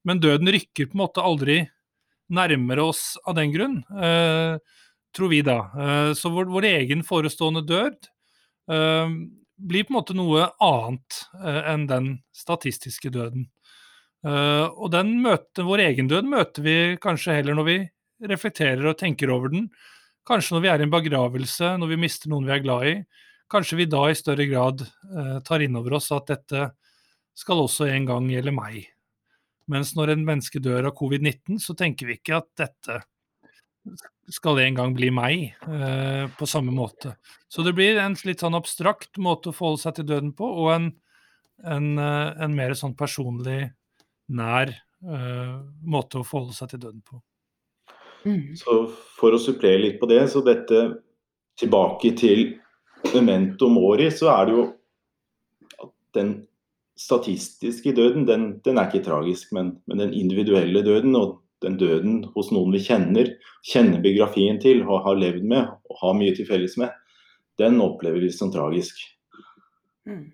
Men 0.07 0.23
døden 0.23 0.49
rykker 0.55 0.89
på 0.89 0.97
en 0.97 1.03
måte 1.03 1.25
aldri 1.25 1.59
nærmere 2.33 2.85
oss 2.89 3.03
av 3.27 3.37
den 3.37 3.53
grunn, 3.53 3.79
eh, 4.01 4.57
tror 5.15 5.29
vi 5.29 5.43
da. 5.45 5.59
Eh, 5.73 6.13
så 6.17 6.33
vår, 6.33 6.49
vår, 6.49 6.69
egen 6.73 7.05
forestående 7.05 7.65
død 7.69 8.09
eh, 8.71 9.13
blir 9.59 9.85
på 9.85 9.93
en 9.93 9.99
måte 9.99 10.17
noe 10.17 10.49
annet 10.63 11.21
eh, 11.41 11.61
enn 11.73 11.87
den 11.89 12.11
statistiske 12.33 13.11
døden. 13.13 13.49
Uh, 14.19 14.67
og 14.75 14.91
den 14.91 15.13
møter, 15.23 15.63
vår 15.63 15.85
egen 15.85 16.09
død 16.11 16.27
møter 16.27 16.65
vi 16.65 16.75
kanskje 16.99 17.37
heller 17.37 17.55
når 17.55 17.67
vi 17.69 17.77
reflekterer 18.27 18.83
og 18.91 18.97
tenker 18.99 19.31
over 19.31 19.53
den. 19.53 19.69
Kanskje 20.27 20.57
når 20.57 20.63
vi 20.65 20.71
er 20.73 20.81
i 20.81 20.87
en 20.87 20.93
begravelse, 20.93 21.71
når 21.79 21.93
vi 21.93 22.01
mister 22.03 22.31
noen 22.31 22.49
vi 22.49 22.55
er 22.57 22.63
glad 22.65 22.87
i. 22.89 22.95
Kanskje 23.49 23.79
vi 23.79 23.87
da 23.89 24.03
i 24.09 24.17
større 24.19 24.45
grad 24.49 24.83
uh, 24.83 25.39
tar 25.45 25.63
inn 25.63 25.77
over 25.79 25.95
oss 26.01 26.11
at 26.15 26.27
dette 26.33 26.67
skal 27.39 27.63
også 27.63 27.87
en 27.87 28.09
gang 28.09 28.27
gjelde 28.33 28.53
meg. 28.53 28.81
Mens 29.71 29.93
når 29.95 30.15
en 30.15 30.27
menneske 30.27 30.59
dør 30.59 30.89
av 30.89 30.97
covid-19, 30.99 31.61
så 31.63 31.77
tenker 31.77 32.09
vi 32.09 32.19
ikke 32.19 32.41
at 32.41 32.49
dette 32.59 32.99
skal 34.29 34.59
en 34.61 34.75
gang 34.75 34.91
bli 34.93 35.07
meg, 35.15 35.53
uh, 35.63 36.27
på 36.35 36.49
samme 36.49 36.75
måte. 36.75 37.15
Så 37.47 37.63
det 37.63 37.77
blir 37.77 38.03
en 38.03 38.19
litt 38.27 38.43
sånn 38.43 38.57
abstrakt 38.59 39.15
måte 39.17 39.53
å 39.53 39.55
forholde 39.55 39.85
seg 39.85 39.95
til 39.97 40.11
døden 40.11 40.35
på, 40.35 40.43
og 40.43 40.73
en, 40.75 40.89
en, 41.63 41.93
en 41.95 42.57
mer 42.57 42.75
sånn 42.77 42.97
personlig 42.99 43.69
nær 44.29 44.71
uh, 45.05 45.59
måte 45.85 46.21
å 46.21 46.27
forholde 46.27 46.55
seg 46.57 46.73
til 46.73 46.83
døden 46.85 47.01
på. 47.05 47.19
Mm. 48.25 48.55
Så 48.59 48.81
For 49.19 49.35
å 49.35 49.41
supplere 49.41 49.81
litt 49.81 49.99
på 50.01 50.09
det, 50.11 50.21
så 50.31 50.43
dette 50.45 50.81
tilbake 51.59 52.13
til 52.19 52.45
memento 53.13 53.69
mori, 53.71 54.09
så 54.11 54.31
er 54.33 54.47
det 54.47 54.55
jo 54.57 54.65
at 55.83 55.93
den 56.17 56.33
statistiske 56.99 57.93
døden, 57.95 58.25
den, 58.27 58.49
den 58.65 58.79
er 58.79 58.89
ikke 58.89 59.05
tragisk, 59.05 59.53
men, 59.55 59.77
men, 59.87 60.01
den 60.03 60.15
individuelle 60.15 60.83
døden 60.83 61.15
og 61.15 61.37
den 61.63 61.77
døden 61.79 62.23
hos 62.35 62.51
noen 62.55 62.73
vi 62.75 62.81
kjenner, 62.83 63.31
kjenner 63.67 64.03
biografien 64.03 64.59
til 64.63 64.83
og 64.85 65.05
har 65.07 65.19
levd 65.19 65.45
med 65.47 65.71
og 65.91 66.01
har 66.01 66.17
mye 66.19 66.35
til 66.35 66.47
felles 66.47 66.75
med, 66.79 66.91
den 67.59 67.79
opplever 67.83 68.23
vi 68.23 68.31
som 68.35 68.51
tragisk. 68.51 68.99
Mm. 70.07 70.31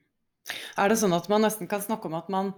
Er 0.77 0.89
det 0.91 0.97
sånn 1.01 1.13
at 1.17 1.29
man 1.29 1.45
nesten 1.45 1.69
kan 1.69 1.81
snakke 1.81 2.09
om 2.09 2.17
at 2.17 2.29
man 2.33 2.51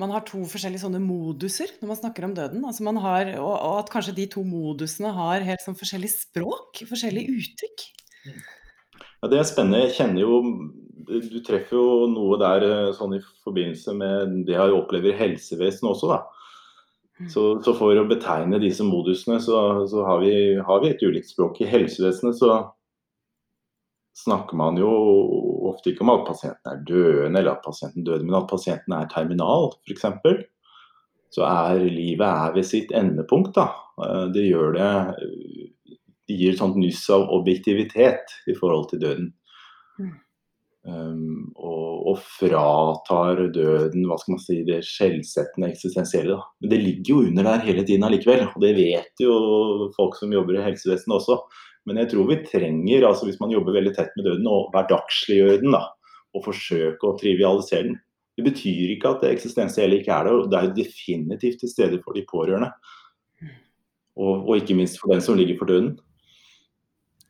man 0.00 0.10
har 0.10 0.24
to 0.26 0.40
forskjellige 0.50 0.82
sånne 0.82 1.00
moduser 1.02 1.70
når 1.80 1.90
man 1.92 1.98
snakker 2.00 2.26
om 2.26 2.34
døden. 2.34 2.64
Altså 2.66 2.86
man 2.86 2.98
har, 3.02 3.30
og, 3.38 3.52
og, 3.54 3.76
at 3.84 3.92
kanskje 3.94 4.16
de 4.16 4.26
to 4.32 4.42
modusene 4.46 5.12
har 5.14 5.46
helt 5.46 5.62
sånn 5.62 5.78
forskjellig 5.78 6.10
språk, 6.10 6.82
forskjellig 6.90 7.28
uttrykk. 7.30 7.84
Ja, 8.26 9.30
Det 9.30 9.38
er 9.38 9.46
spennende. 9.48 9.84
Jeg 9.86 9.96
kjenner 9.98 10.24
jo 10.24 10.40
Du 11.04 11.38
treffer 11.44 11.76
jo 11.76 12.06
noe 12.08 12.38
der 12.40 12.64
eh, 12.64 12.92
sånn 12.96 13.18
i 13.18 13.20
forbindelse 13.44 13.92
med 13.98 14.38
det 14.48 14.54
jeg 14.56 14.72
opplever 14.72 15.12
i 15.12 15.18
helsevesenet 15.18 15.90
også, 15.90 16.14
da. 16.14 16.22
Mm. 17.20 17.28
Så, 17.30 17.42
så, 17.62 17.74
for 17.76 17.94
å 17.94 18.06
betegne 18.08 18.58
disse 18.58 18.82
modusene, 18.86 19.36
så, 19.44 19.58
så 19.86 20.06
har, 20.08 20.22
vi, 20.24 20.56
har, 20.56 20.80
vi, 20.82 20.90
et 20.90 21.04
ulikt 21.04 21.28
språk. 21.28 21.60
I 21.60 21.68
helsevesenet 21.68 22.40
så 22.40 22.56
snakker 24.24 24.58
man 24.58 24.78
jo 24.80 24.90
ofte 25.70 25.92
ikke 25.92 26.04
om 26.04 26.12
at 26.14 26.26
pasienten 26.28 26.72
er 26.72 26.82
døende 26.88 27.40
eller 27.40 27.54
at 27.54 27.64
pasienten 27.64 28.06
døde, 28.06 28.24
men 28.24 28.38
at 28.38 28.50
pasienten 28.50 28.96
er 28.96 29.08
terminal, 29.12 29.70
f.eks. 29.84 30.06
Så 31.34 31.46
er 31.48 31.82
livet 31.90 32.26
er 32.26 32.52
ved 32.54 32.66
sitt 32.68 32.92
endepunkt. 32.94 33.54
da. 33.56 33.70
Eh, 34.02 34.26
det 34.34 34.48
gjør 34.48 34.76
det 34.76 34.90
Det 36.24 36.36
gir 36.38 36.54
et 36.54 36.60
sånt 36.60 36.76
nyss 36.80 37.02
av 37.12 37.26
objektivitet 37.36 38.38
i 38.48 38.54
forhold 38.56 38.86
til 38.90 39.02
døden. 39.02 39.32
Um, 40.84 41.50
og, 41.56 42.06
og, 42.10 42.18
fratar 42.20 43.38
døden 43.54 44.02
hva 44.04 44.18
skal 44.20 44.34
man 44.34 44.40
si, 44.42 44.56
det 44.68 44.82
skjellsettende 44.84 45.70
eksistensielle. 45.72 46.36
Da. 46.36 46.48
Men 46.60 46.72
det 46.72 46.80
ligger 46.80 47.10
jo 47.10 47.20
under 47.28 47.48
der 47.48 47.64
hele 47.64 47.84
tiden 47.84 48.04
allikevel. 48.08 48.46
Og 48.50 48.64
det 48.64 48.72
vet 48.76 49.24
jo 49.24 49.36
folk 49.96 50.16
som 50.16 50.32
jobber 50.32 50.58
i 50.58 50.64
helsevesenet 50.64 51.16
også. 51.18 51.38
Men 51.84 52.00
jeg 52.00 52.12
tror 52.14 52.30
vi 52.30 52.40
trenger, 52.46 53.06
altså 53.08 53.28
hvis 53.28 53.40
man 53.42 53.52
jobber 53.52 53.76
veldig 53.76 53.92
tett 53.96 54.14
med 54.16 54.28
døden, 54.28 54.48
å 54.48 54.68
hverdagsliggjøre 54.72 55.60
den. 55.64 55.76
da, 55.76 55.84
Og 56.34 56.46
forsøke 56.46 57.06
å 57.06 57.16
trivialisere 57.20 57.90
den. 57.90 58.00
Det 58.34 58.42
betyr 58.48 58.96
ikke 58.96 59.12
at 59.14 59.28
eksistensielle 59.28 60.00
ikke 60.00 60.14
er 60.14 60.26
der. 60.26 60.48
Det 60.50 60.60
er 60.60 60.72
definitivt 60.74 61.60
til 61.62 61.70
stede 61.70 62.00
for 62.02 62.16
de 62.16 62.24
pårørende. 62.26 62.72
Og, 64.18 64.48
og 64.48 64.56
ikke 64.58 64.76
minst 64.78 64.98
for 65.00 65.12
den 65.12 65.22
som 65.22 65.38
ligger 65.38 65.60
for 65.60 65.70
døden. 65.70 65.94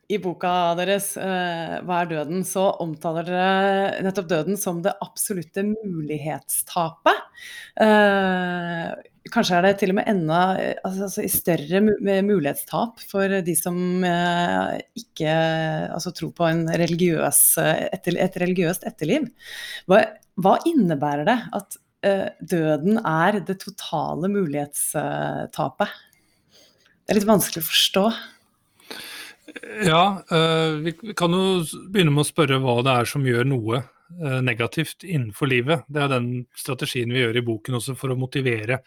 I 0.05 0.19
boka 0.21 0.75
deres 0.77 1.15
uh, 1.17 1.81
'Hva 1.81 2.01
er 2.03 2.09
døden?' 2.11 2.45
så 2.45 2.67
omtaler 2.81 3.25
dere 3.25 4.03
nettopp 4.05 4.27
døden 4.29 4.57
som 4.61 4.83
det 4.85 4.93
absolutte 5.01 5.63
mulighetstapet. 5.65 7.23
Kanskje 9.33 9.55
er 9.57 9.65
det 9.65 9.71
til 9.79 9.89
og 9.89 9.97
med 9.97 10.09
enda 10.11 10.39
altså, 10.85 11.07
altså, 11.07 11.23
større 11.33 11.79
mulighetstap 12.21 12.99
for 13.09 13.31
de 13.45 13.55
som 13.57 13.77
uh, 14.05 14.75
ikke 14.97 15.31
altså, 15.95 16.13
tror 16.13 16.33
på 16.37 16.49
religiøs, 16.83 17.39
etter, 17.89 18.19
et 18.21 18.37
religiøst 18.43 18.85
etterliv. 18.85 19.25
Hva, 19.89 20.03
hva 20.37 20.59
innebærer 20.69 21.25
det 21.29 21.39
at 21.57 21.81
døden 22.37 22.99
er 23.01 23.39
det 23.47 23.55
totale 23.63 24.29
mulighetstapet? 24.29 25.95
Det 27.01 27.09
er 27.09 27.17
litt 27.17 27.25
vanskelig 27.25 27.63
å 27.63 27.65
forstå. 27.65 28.03
Ja, 29.87 30.03
vi 30.85 30.93
kan 31.17 31.33
jo 31.33 31.63
begynne 31.89 32.13
med 32.13 32.21
å 32.21 32.29
spørre 32.29 32.61
hva 32.61 32.77
det 32.85 32.93
er 32.93 33.09
som 33.09 33.25
gjør 33.25 33.49
noe 33.49 33.81
negativt 34.45 35.01
innenfor 35.01 35.49
livet. 35.49 35.85
Det 35.89 36.03
er 36.03 36.13
den 36.13 36.29
strategien 36.53 37.09
vi 37.13 37.23
gjør 37.23 37.41
i 37.41 37.45
boken 37.45 37.79
også 37.79 37.97
for 37.97 38.13
å 38.13 38.19
motivere 38.19 38.83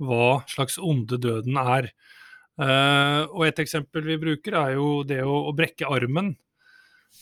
hva 0.00 0.42
slags 0.50 0.78
onde 0.80 1.18
døden 1.20 1.58
er. 1.60 1.90
Uh, 2.60 3.24
og 3.32 3.46
et 3.48 3.62
eksempel 3.62 4.04
vi 4.06 4.18
bruker 4.20 4.56
er 4.60 4.74
jo 4.76 5.02
det 5.08 5.22
å, 5.24 5.38
å 5.48 5.54
brekke 5.56 5.88
armen. 5.88 6.34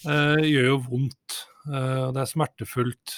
gjør 0.04 0.74
jo 0.74 0.82
vondt, 0.88 1.46
Uh, 1.60 2.08
det 2.16 2.22
er 2.22 2.28
smertefullt. 2.30 3.12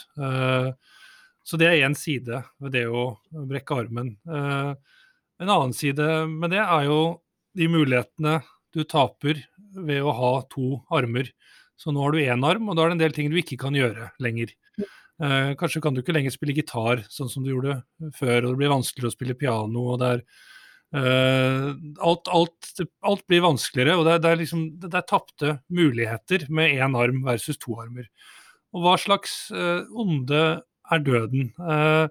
så 1.46 1.58
det 1.60 1.68
er 1.68 1.84
én 1.86 1.94
side 1.94 2.40
ved 2.58 2.72
det 2.74 2.88
å 2.90 3.04
brekke 3.30 3.76
armen. 3.84 4.16
en 4.26 5.46
annen 5.46 5.72
side 5.72 6.26
med 6.26 6.50
det 6.50 6.58
er 6.58 6.88
jo 6.88 7.22
de 7.54 7.68
mulighetene 7.70 8.40
du 8.74 8.82
taper 8.82 9.38
ved 9.78 10.02
å 10.02 10.10
ha 10.10 10.32
to 10.50 10.80
armer. 10.90 11.30
Så 11.78 11.94
nå 11.94 12.02
har 12.02 12.12
du 12.12 12.18
én 12.22 12.44
arm, 12.46 12.68
og 12.68 12.76
da 12.76 12.84
er 12.84 12.92
det 12.92 12.96
en 12.98 13.04
del 13.04 13.14
ting 13.16 13.30
du 13.30 13.38
ikke 13.40 13.60
kan 13.62 13.78
gjøre 13.78 14.10
lenger. 14.22 14.52
Eh, 15.20 15.52
kanskje 15.60 15.82
kan 15.84 15.94
du 15.94 16.00
ikke 16.00 16.14
lenger 16.16 16.32
spille 16.34 16.54
gitar 16.56 17.04
sånn 17.12 17.30
som 17.30 17.44
du 17.44 17.52
gjorde 17.52 17.80
før, 18.16 18.46
og 18.46 18.54
det 18.54 18.60
blir 18.62 18.72
vanskeligere 18.72 19.12
å 19.12 19.16
spille 19.16 19.38
piano. 19.38 19.84
og 19.92 20.00
det 20.02 20.10
er 20.10 20.22
eh, 20.98 21.68
alt, 22.00 22.30
alt, 22.32 22.72
alt, 23.02 23.26
blir 23.28 23.44
vanskeligere, 23.44 23.96
og 23.98 24.06
det 24.08 24.14
er, 24.16 24.22
det 24.24 24.30
er, 24.30 24.42
liksom, 24.42 24.64
er 24.88 25.08
tapte 25.08 25.56
muligheter 25.72 26.46
med 26.50 26.76
én 26.78 26.98
arm 26.98 27.22
versus 27.26 27.60
to 27.60 27.76
armer. 27.80 28.08
Og 28.72 28.86
hva 28.86 28.96
slags 29.00 29.50
eh, 29.52 29.82
onde 29.92 30.44
er 30.62 31.04
døden? 31.04 31.52
Eh, 31.60 32.06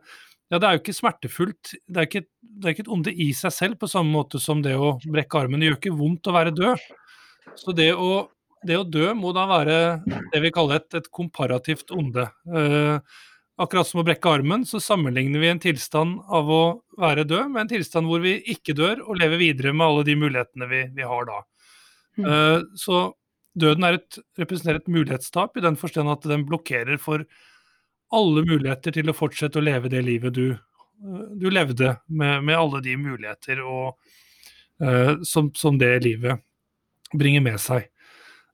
ja, 0.52 0.60
det 0.60 0.68
er 0.68 0.76
jo 0.76 0.82
ikke 0.82 0.98
smertefullt. 0.98 1.74
Det 1.88 2.02
er 2.02 2.08
ikke, 2.10 2.26
det 2.42 2.68
er 2.68 2.76
ikke, 2.76 2.86
et 2.86 2.92
onde 2.92 3.14
i 3.16 3.30
seg 3.36 3.54
selv 3.56 3.80
på 3.80 3.90
samme 3.90 4.12
måte 4.12 4.40
som 4.44 4.62
det 4.64 4.76
å 4.76 4.98
brekke 5.06 5.40
armen. 5.40 5.62
Det 5.62 5.70
gjør 5.70 5.80
ikke 5.80 5.96
vondt 5.96 6.28
å 6.28 6.36
være 6.36 6.54
død. 6.56 6.90
Så 7.60 7.74
det 7.76 7.94
å, 7.96 8.26
det 8.68 8.78
å 8.78 8.88
dø 8.88 9.12
må 9.18 9.34
da 9.36 9.48
være 9.50 9.76
det 10.06 10.42
vi 10.44 10.54
kaller 10.54 10.82
et, 10.82 10.90
et 11.00 11.12
komparativt 11.14 11.94
onde. 11.96 12.28
Eh, 12.52 13.22
akkurat 13.62 13.88
som 13.88 14.02
å 14.02 14.06
brekke 14.06 14.30
armen, 14.30 14.66
så 14.66 14.82
sammenligner 14.82 15.42
vi 15.42 15.50
en 15.52 15.62
tilstand 15.62 16.20
av 16.30 16.50
å 16.52 16.64
være 17.02 17.26
død 17.30 17.52
med 17.54 17.66
en 17.66 17.72
tilstand 17.74 18.10
hvor 18.10 18.24
vi 18.24 18.38
ikke 18.54 18.76
dør 18.78 19.04
og 19.06 19.20
lever 19.22 19.42
videre 19.42 19.74
med 19.74 19.88
alle 19.88 20.06
de 20.08 20.18
mulighetene 20.18 20.70
vi, 20.70 20.84
vi 20.98 21.08
har 21.08 21.28
da. 21.30 21.42
Mm. 22.20 22.26
Uh, 22.28 22.60
så 22.78 23.04
døden 23.58 23.88
et, 23.88 24.20
representerer 24.40 24.82
et 24.82 24.92
mulighetstap 24.92 25.58
i 25.58 25.64
den 25.64 25.78
forstand 25.80 26.12
at 26.12 26.28
den 26.28 26.46
blokkerer 26.48 27.00
for 27.02 27.26
alle 28.12 28.44
muligheter 28.48 28.96
til 28.96 29.12
å 29.12 29.16
fortsette 29.16 29.60
å 29.60 29.64
leve 29.64 29.92
det 29.92 30.02
livet 30.04 30.36
du, 30.36 30.54
du 31.40 31.48
levde, 31.52 31.96
med, 32.08 32.44
med, 32.44 32.58
alle 32.58 32.82
de 32.84 32.96
muligheter 33.00 33.62
og, 33.64 33.98
eh, 34.84 35.16
som, 35.28 35.52
som, 35.56 35.80
det 35.80 35.94
livet 36.04 36.44
bringer 37.16 37.44
med 37.44 37.60
seg. 37.62 37.88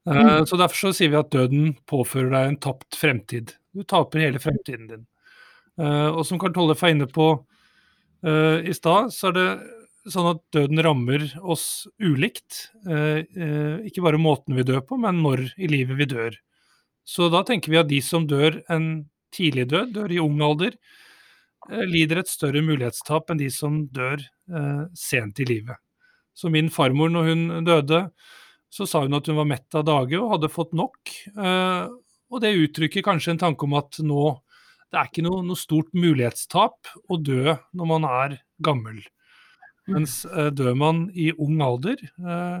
Uh, 0.08 0.40
mm. 0.40 0.48
Så 0.48 0.56
Derfor 0.56 0.88
så 0.88 0.94
sier 0.96 1.12
vi 1.12 1.20
at 1.20 1.32
døden 1.34 1.72
påfører 1.90 2.32
deg 2.32 2.50
en 2.50 2.60
tapt 2.64 2.96
fremtid. 2.96 3.52
Du 3.76 3.84
taper 3.84 4.24
hele 4.24 4.40
fremtiden 4.42 4.88
din. 4.88 5.06
Uh, 5.78 6.10
og 6.16 6.24
som 6.26 6.40
Karl 6.40 6.56
Tollef 6.56 6.82
er 6.82 6.96
inne 6.96 7.10
på 7.10 7.36
i 8.18 8.72
stad, 8.74 9.12
så 9.14 9.28
er 9.28 9.34
det 9.36 9.50
sånn 10.12 10.30
at 10.32 10.40
døden 10.54 10.80
rammer 10.84 11.24
oss 11.42 11.86
ulikt. 12.02 12.68
Eh, 12.88 13.24
eh, 13.24 13.76
ikke 13.88 14.04
bare 14.04 14.20
måten 14.20 14.56
vi 14.56 14.66
dør 14.66 14.82
på, 14.86 14.98
men 15.00 15.20
når 15.24 15.44
i 15.56 15.70
livet 15.70 15.98
vi 15.98 16.08
dør. 16.08 16.38
Så 17.08 17.30
da 17.32 17.42
tenker 17.46 17.72
vi 17.72 17.80
at 17.80 17.90
de 17.90 18.00
som 18.04 18.26
dør 18.28 18.60
en 18.72 19.08
tidlig 19.34 19.68
død, 19.72 19.94
dør 19.96 20.14
i 20.14 20.20
ung 20.22 20.40
alder, 20.44 20.76
eh, 21.70 21.84
lider 21.88 22.22
et 22.22 22.30
større 22.30 22.62
mulighetstap 22.64 23.30
enn 23.30 23.40
de 23.42 23.50
som 23.52 23.84
dør 23.86 24.24
sent 24.96 25.40
i 25.42 25.44
livet. 25.44 25.76
Så 26.32 26.48
min 26.48 26.70
farmor, 26.72 27.10
når 27.12 27.26
hun 27.28 27.64
døde, 27.66 28.06
så 28.68 28.86
sa 28.88 29.00
hun 29.04 29.16
at 29.16 29.28
hun 29.30 29.38
var 29.40 29.48
mett 29.48 29.76
av 29.78 29.86
dage 29.88 30.18
og 30.20 30.34
hadde 30.34 30.50
fått 30.52 30.74
nok. 30.76 31.12
Og 32.28 32.42
det 32.44 32.50
uttrykker 32.52 33.04
kanskje 33.06 33.32
en 33.32 33.40
tanke 33.40 33.64
om 33.64 33.76
at 33.78 33.96
nå 34.04 34.34
det 34.88 34.96
er 34.96 35.08
ikke 35.10 35.24
noe, 35.26 35.44
noe 35.44 35.60
stort 35.60 35.92
mulighetstap 35.96 36.92
å 37.12 37.18
dø 37.20 37.54
når 37.76 37.88
man 37.90 38.06
er 38.08 38.38
gammel. 38.64 39.02
Mens 39.88 40.22
eh, 40.28 40.50
dør 40.52 40.76
man 40.76 41.06
i 41.16 41.30
ung 41.32 41.60
alder 41.64 42.00
eh, 42.00 42.60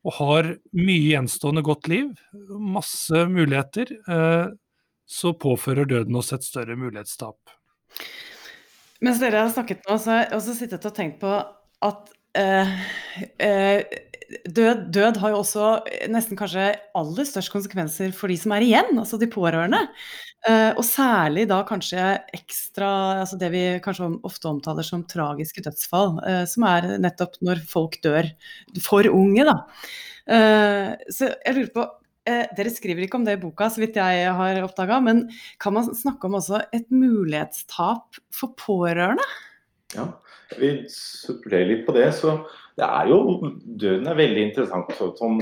og 0.00 0.16
har 0.16 0.48
mye 0.78 1.10
gjenstående 1.12 1.62
godt 1.66 1.90
liv, 1.92 2.12
masse 2.50 3.24
muligheter, 3.30 3.92
eh, 4.10 4.46
så 5.10 5.34
påfører 5.34 5.90
døden 5.90 6.16
oss 6.18 6.32
et 6.34 6.46
større 6.46 6.78
mulighetstap. 6.78 7.56
Mens 9.02 9.20
dere 9.20 9.42
har 9.42 9.52
snakket 9.52 9.82
nå, 9.88 9.98
så 9.98 10.12
har 10.12 10.22
jeg 10.22 10.38
også 10.38 10.56
sittet 10.56 10.86
og 10.86 10.96
tenkt 10.96 11.20
på 11.22 11.34
at 11.34 12.14
eh, 12.38 12.72
eh, 13.38 13.82
død, 14.46 14.86
død, 14.94 15.18
har 15.20 15.32
jo 15.32 15.40
også 15.42 15.68
nesten 16.12 16.38
kanskje 16.38 16.72
aller 16.96 17.28
størst 17.28 17.52
konsekvenser 17.52 18.12
for 18.16 18.30
de 18.30 18.38
som 18.38 18.54
er 18.54 18.66
igjen, 18.66 18.92
altså 19.00 19.18
de 19.20 19.30
pårørende. 19.30 19.82
Eh, 20.48 20.70
og 20.72 20.84
særlig 20.86 21.44
da 21.50 21.60
kanskje 21.68 22.04
ekstra 22.32 22.90
altså 23.20 23.36
det 23.40 23.50
vi 23.52 23.64
kanskje 23.84 24.08
ofte 24.24 24.48
omtaler 24.48 24.86
som 24.86 25.04
tragiske 25.08 25.64
dødsfall, 25.66 26.14
uh, 26.24 26.44
som 26.48 26.64
er 26.70 26.94
nettopp 27.02 27.36
når 27.44 27.60
folk 27.68 27.98
dør 28.04 28.30
for 28.80 29.08
unge, 29.10 29.44
da. 29.50 29.58
Uh, 30.30 30.94
så 31.12 31.34
jeg 31.34 31.58
lurer 31.58 31.74
på 31.74 31.88
Dere 32.30 32.70
skriver 32.70 33.02
ikke 33.02 33.16
om 33.16 33.24
det 33.26 33.32
i 33.34 33.38
boka, 33.40 33.66
så 33.72 33.80
vidt 33.80 33.96
jeg 33.98 34.32
har 34.36 34.58
oppdaga, 34.62 34.98
men 35.02 35.22
kan 35.58 35.74
man 35.74 35.88
snakke 35.96 36.28
om 36.28 36.36
også 36.38 36.60
et 36.76 36.84
mulighetstap 36.92 38.20
for 38.36 38.52
pårørende? 38.60 39.24
Ja, 39.96 40.04
vi 40.58 40.72
supplerer 40.90 41.68
litt 41.68 41.86
på 41.86 41.94
det. 41.94 42.08
så 42.16 42.38
det 42.80 42.86
er 42.86 43.10
jo, 43.10 43.18
Døden 43.60 44.08
er 44.08 44.18
veldig 44.18 44.44
interessant, 44.48 44.92
som 45.18 45.40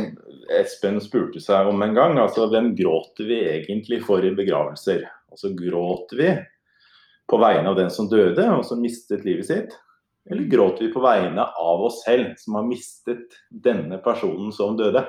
Espen 0.59 0.99
spurte 1.03 1.41
seg 1.43 1.69
om 1.71 1.83
en 1.85 1.95
gang. 1.95 2.19
altså 2.19 2.49
Hvem 2.51 2.73
gråter 2.79 3.29
vi 3.29 3.43
egentlig 3.47 4.01
for 4.07 4.25
i 4.25 4.35
begravelser? 4.35 5.05
Altså 5.31 5.53
Gråter 5.57 6.19
vi 6.19 6.33
på 7.29 7.39
vegne 7.39 7.71
av 7.71 7.77
den 7.79 7.93
som 7.93 8.09
døde, 8.11 8.47
og 8.57 8.65
som 8.67 8.81
mistet 8.83 9.27
livet 9.29 9.47
sitt? 9.51 9.77
Eller 10.29 10.49
gråter 10.51 10.87
vi 10.87 10.93
på 10.93 11.05
vegne 11.05 11.45
av 11.45 11.87
oss 11.87 12.03
selv, 12.05 12.35
som 12.41 12.59
har 12.59 12.67
mistet 12.69 13.39
denne 13.49 14.01
personen 14.05 14.51
som 14.53 14.77
døde? 14.77 15.05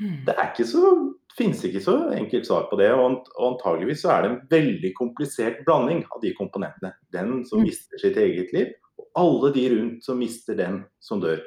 Hmm. 0.00 0.22
Det 0.26 0.32
er 0.32 0.48
ikke 0.48 0.66
så, 0.70 0.94
finnes 1.36 1.60
ikke 1.66 1.82
så 1.84 1.96
enkelt 2.16 2.48
svar 2.48 2.70
på 2.70 2.78
det. 2.80 2.88
og 2.94 3.28
Antageligvis 3.50 4.06
så 4.06 4.14
er 4.14 4.22
det 4.22 4.30
en 4.30 4.42
veldig 4.54 4.94
komplisert 4.96 5.60
blanding 5.66 6.06
av 6.08 6.22
de 6.24 6.32
komponentene. 6.38 6.94
Den 7.12 7.42
som 7.44 7.60
hmm. 7.60 7.68
mister 7.68 8.00
sitt 8.00 8.16
eget 8.16 8.54
liv, 8.56 8.72
alle 9.18 9.52
de 9.54 9.66
rundt 9.74 10.06
som 10.06 10.20
mister 10.20 10.58
den 10.58 10.82
som 11.02 11.22
dør. 11.22 11.42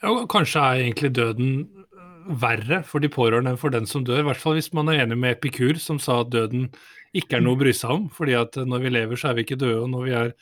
Ja, 0.00 0.14
kanskje 0.32 0.62
er 0.62 0.84
egentlig 0.84 1.12
døden 1.16 1.50
øh, 1.66 2.30
verre 2.40 2.80
for 2.88 3.04
de 3.04 3.10
pårørende 3.12 3.52
enn 3.52 3.60
for 3.60 3.72
den 3.74 3.88
som 3.88 4.04
dør. 4.06 4.22
I 4.22 4.28
hvert 4.30 4.40
fall 4.40 4.56
hvis 4.56 4.72
man 4.76 4.88
er 4.88 5.02
enig 5.04 5.18
med 5.20 5.36
Epikur, 5.36 5.76
som 5.82 6.00
sa 6.00 6.22
at 6.22 6.32
døden 6.32 6.70
ikke 7.16 7.38
er 7.38 7.44
noe 7.44 7.58
å 7.58 7.60
bry 7.60 7.74
seg 7.74 7.92
om. 7.92 8.08
fordi 8.08 8.36
at 8.38 8.56
når 8.56 8.84
vi 8.84 8.94
lever, 8.94 9.20
så 9.20 9.30
er 9.30 9.38
vi 9.38 9.44
ikke 9.44 9.60
døde. 9.60 9.82
Og 9.82 9.90
når 9.92 10.06
vi 10.06 10.14
er 10.16 10.32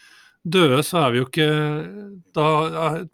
døde, 0.45 0.83
så 0.87 1.03
er 1.05 1.15
vi 1.15 1.23
jo 1.23 1.29
ikke 1.29 1.49
Da 2.37 2.49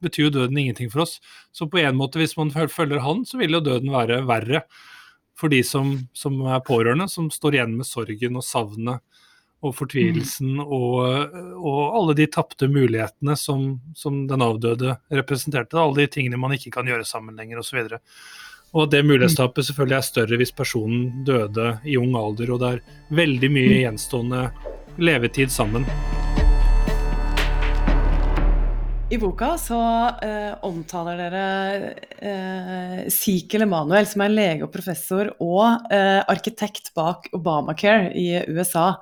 betyr 0.02 0.28
jo 0.28 0.34
døden 0.40 0.58
ingenting 0.58 0.90
for 0.92 1.04
oss. 1.06 1.20
Så 1.52 1.68
på 1.70 1.80
en 1.80 1.96
måte, 1.96 2.18
hvis 2.18 2.36
man 2.36 2.50
følger 2.50 3.00
han, 3.00 3.24
så 3.24 3.38
vil 3.40 3.56
jo 3.56 3.64
døden 3.64 3.92
være 3.94 4.24
verre 4.28 4.64
for 5.34 5.50
de 5.50 5.62
som, 5.66 5.96
som 6.14 6.38
er 6.46 6.62
pårørende, 6.66 7.08
som 7.10 7.30
står 7.30 7.56
igjen 7.56 7.78
med 7.78 7.88
sorgen 7.88 8.38
og 8.38 8.46
savnet 8.46 9.02
og 9.64 9.74
fortvilelsen 9.78 10.58
mm. 10.58 10.64
og, 10.64 11.36
og, 11.56 11.82
alle 11.98 12.16
de 12.18 12.26
tapte 12.30 12.68
mulighetene 12.68 13.36
som, 13.40 13.66
som, 13.96 14.24
den 14.28 14.44
avdøde 14.44 14.98
representerte. 15.14 15.80
Alle 15.80 16.04
de 16.04 16.12
tingene 16.18 16.40
man 16.40 16.56
ikke 16.56 16.74
kan 16.74 16.88
gjøre 16.90 17.06
sammen 17.08 17.38
lenger 17.40 17.62
osv. 17.62 17.80
Og, 17.86 17.98
og 18.74 18.90
det 18.92 19.04
mulighetstapet 19.06 19.70
selvfølgelig 19.70 19.98
er 19.98 20.08
større 20.10 20.40
hvis 20.40 20.54
personen 20.54 21.24
døde 21.26 21.76
i 21.88 21.96
ung 22.00 22.16
alder 22.18 22.54
og 22.54 22.62
det 22.62 22.72
er 22.76 23.18
veldig 23.22 23.52
mye 23.56 23.72
mm. 23.72 23.80
gjenstående 23.86 24.46
levetid 25.00 25.54
sammen. 25.54 25.88
I 29.12 29.18
boka 29.20 29.50
så 29.60 29.78
eh, 30.24 30.54
omtaler 30.64 31.18
dere 31.20 31.40
eh, 32.24 33.02
Sikel 33.12 33.66
Emanuel, 33.66 34.06
som 34.08 34.22
er 34.24 34.32
lege 34.32 34.64
og 34.64 34.72
professor 34.72 35.28
og 35.44 35.92
eh, 35.92 36.22
arkitekt 36.32 36.88
bak 36.96 37.28
Obamacare 37.36 38.08
i 38.16 38.40
USA. 38.48 38.94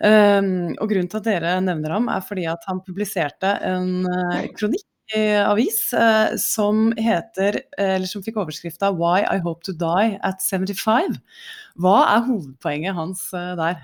Um, 0.00 0.72
og 0.80 0.88
Grunnen 0.88 1.10
til 1.12 1.20
at 1.20 1.28
dere 1.28 1.52
nevner 1.62 1.92
ham, 1.92 2.08
er 2.08 2.24
fordi 2.24 2.48
at 2.50 2.64
han 2.70 2.80
publiserte 2.86 3.52
en 3.68 4.08
eh, 4.08 4.48
kronikk 4.56 4.88
i 5.14 5.26
avis 5.36 5.78
uh, 5.92 6.32
som 6.40 6.88
heter, 6.96 7.60
eller 7.76 8.08
som 8.08 8.24
fikk 8.24 8.40
overskrifta 8.40 8.88
'Why 8.96 9.26
I 9.28 9.42
Hope 9.44 9.60
to 9.68 9.76
Die 9.76 10.16
at 10.24 10.40
75'. 10.40 11.20
Hva 11.76 11.98
er 12.16 12.24
hovedpoenget 12.30 12.96
hans 12.96 13.28
uh, 13.36 13.52
der? 13.60 13.76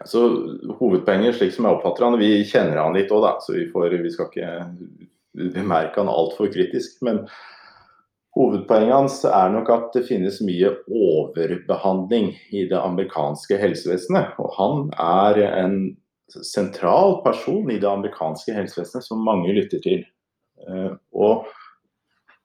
Altså, 0.00 0.20
hovedpoenget, 0.78 1.36
slik 1.36 1.52
som 1.52 1.66
jeg 1.68 1.76
oppfatter 1.76 2.06
han, 2.06 2.18
Vi 2.20 2.44
kjenner 2.48 2.80
han 2.80 2.96
litt 2.96 3.12
òg, 3.12 3.26
så 3.44 3.56
vi, 3.56 3.66
får, 3.72 3.96
vi, 4.00 4.12
skal 4.14 4.30
ikke 4.30 4.52
bemerke 5.56 6.00
han 6.00 6.08
altfor 6.08 6.48
kritisk. 6.52 7.02
Men 7.04 7.26
hovedpoenget 8.36 8.96
hans 8.96 9.18
er 9.28 9.52
nok 9.52 9.68
at 9.74 9.90
det 9.96 10.06
finnes 10.08 10.40
mye 10.46 10.72
overbehandling 10.88 12.32
i 12.48 12.64
det 12.70 12.80
amerikanske 12.80 13.60
helsevesenet. 13.60 14.38
Og 14.40 14.54
han 14.56 14.88
er 14.96 15.42
en 15.50 15.76
sentral 16.46 17.18
person 17.24 17.68
i 17.68 17.80
det 17.82 17.90
amerikanske 17.90 18.54
helsevesenet 18.56 19.04
som 19.04 19.24
mange 19.26 19.52
lytter 19.52 19.82
til. 19.84 20.06
Eh, 20.64 20.92
og 21.12 21.50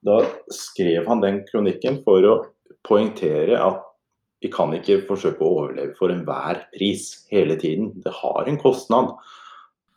da 0.06 0.20
skrev 0.54 1.08
han 1.08 1.24
den 1.24 1.42
kronikken 1.48 2.02
for 2.06 2.26
å 2.28 2.36
poengtere 2.86 3.58
at 3.62 3.85
vi 4.46 4.52
kan 4.54 4.74
ikke 4.78 5.02
forsøke 5.08 5.42
å 5.42 5.54
overleve 5.60 5.96
for 5.98 6.14
enhver 6.14 6.68
pris 6.76 7.26
hele 7.34 7.58
tiden. 7.58 7.90
Det 8.06 8.14
har 8.22 8.46
en 8.46 8.60
kostnad. 8.62 9.16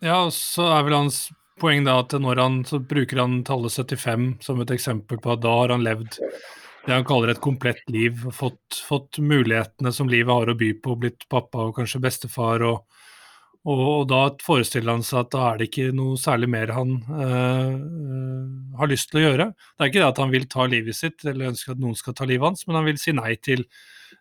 Ja, 0.01 0.23
og 0.25 0.33
så 0.33 0.71
er 0.73 0.87
vel 0.87 0.97
hans 0.97 1.27
poeng 1.61 1.85
da 1.85 1.99
at 2.01 2.15
når 2.15 2.41
han 2.41 2.63
så 2.65 2.79
bruker 2.81 3.21
han 3.21 3.43
tallet 3.45 3.75
75 3.75 4.31
som 4.47 4.63
et 4.63 4.73
eksempel 4.73 5.21
på 5.21 5.35
at 5.35 5.43
da 5.43 5.57
har 5.59 5.75
han 5.75 5.85
levd 5.85 6.21
det 6.89 6.95
han 6.95 7.05
kaller 7.05 7.35
et 7.35 7.41
komplett 7.45 7.83
liv. 7.93 8.23
Fått, 8.33 8.79
fått 8.89 9.19
mulighetene 9.21 9.93
som 9.93 10.09
livet 10.09 10.33
har 10.33 10.49
å 10.49 10.57
by 10.57 10.71
på, 10.81 10.95
blitt 10.97 11.27
pappa 11.29 11.67
og 11.69 11.77
kanskje 11.77 12.01
bestefar. 12.01 12.65
og 12.65 12.87
og, 13.75 14.07
da 14.11 14.21
forestiller 14.45 14.97
han 14.97 15.05
seg 15.07 15.21
at 15.25 15.33
da 15.35 15.45
er 15.51 15.61
det 15.61 15.69
ikke 15.69 15.93
noe 15.97 16.19
særlig 16.21 16.49
mer 16.53 16.73
han 16.77 16.95
øh, 17.11 17.75
har 18.79 18.91
lyst 18.91 19.11
til 19.11 19.21
å 19.21 19.25
gjøre. 19.27 19.49
Det 19.55 19.85
er 19.85 19.93
ikke 19.93 20.03
det 20.03 20.09
at 20.09 20.21
han 20.23 20.35
vil 20.35 20.47
ta 20.51 20.67
livet 20.71 20.97
sitt 20.97 21.27
eller 21.27 21.51
ønsker 21.53 21.75
at 21.75 21.83
noen 21.83 21.99
skal 21.99 22.17
ta 22.17 22.29
livet 22.29 22.49
hans, 22.49 22.67
men 22.69 22.79
han 22.81 22.89
vil 22.89 23.01
si 23.03 23.15
nei 23.17 23.35
til 23.45 23.67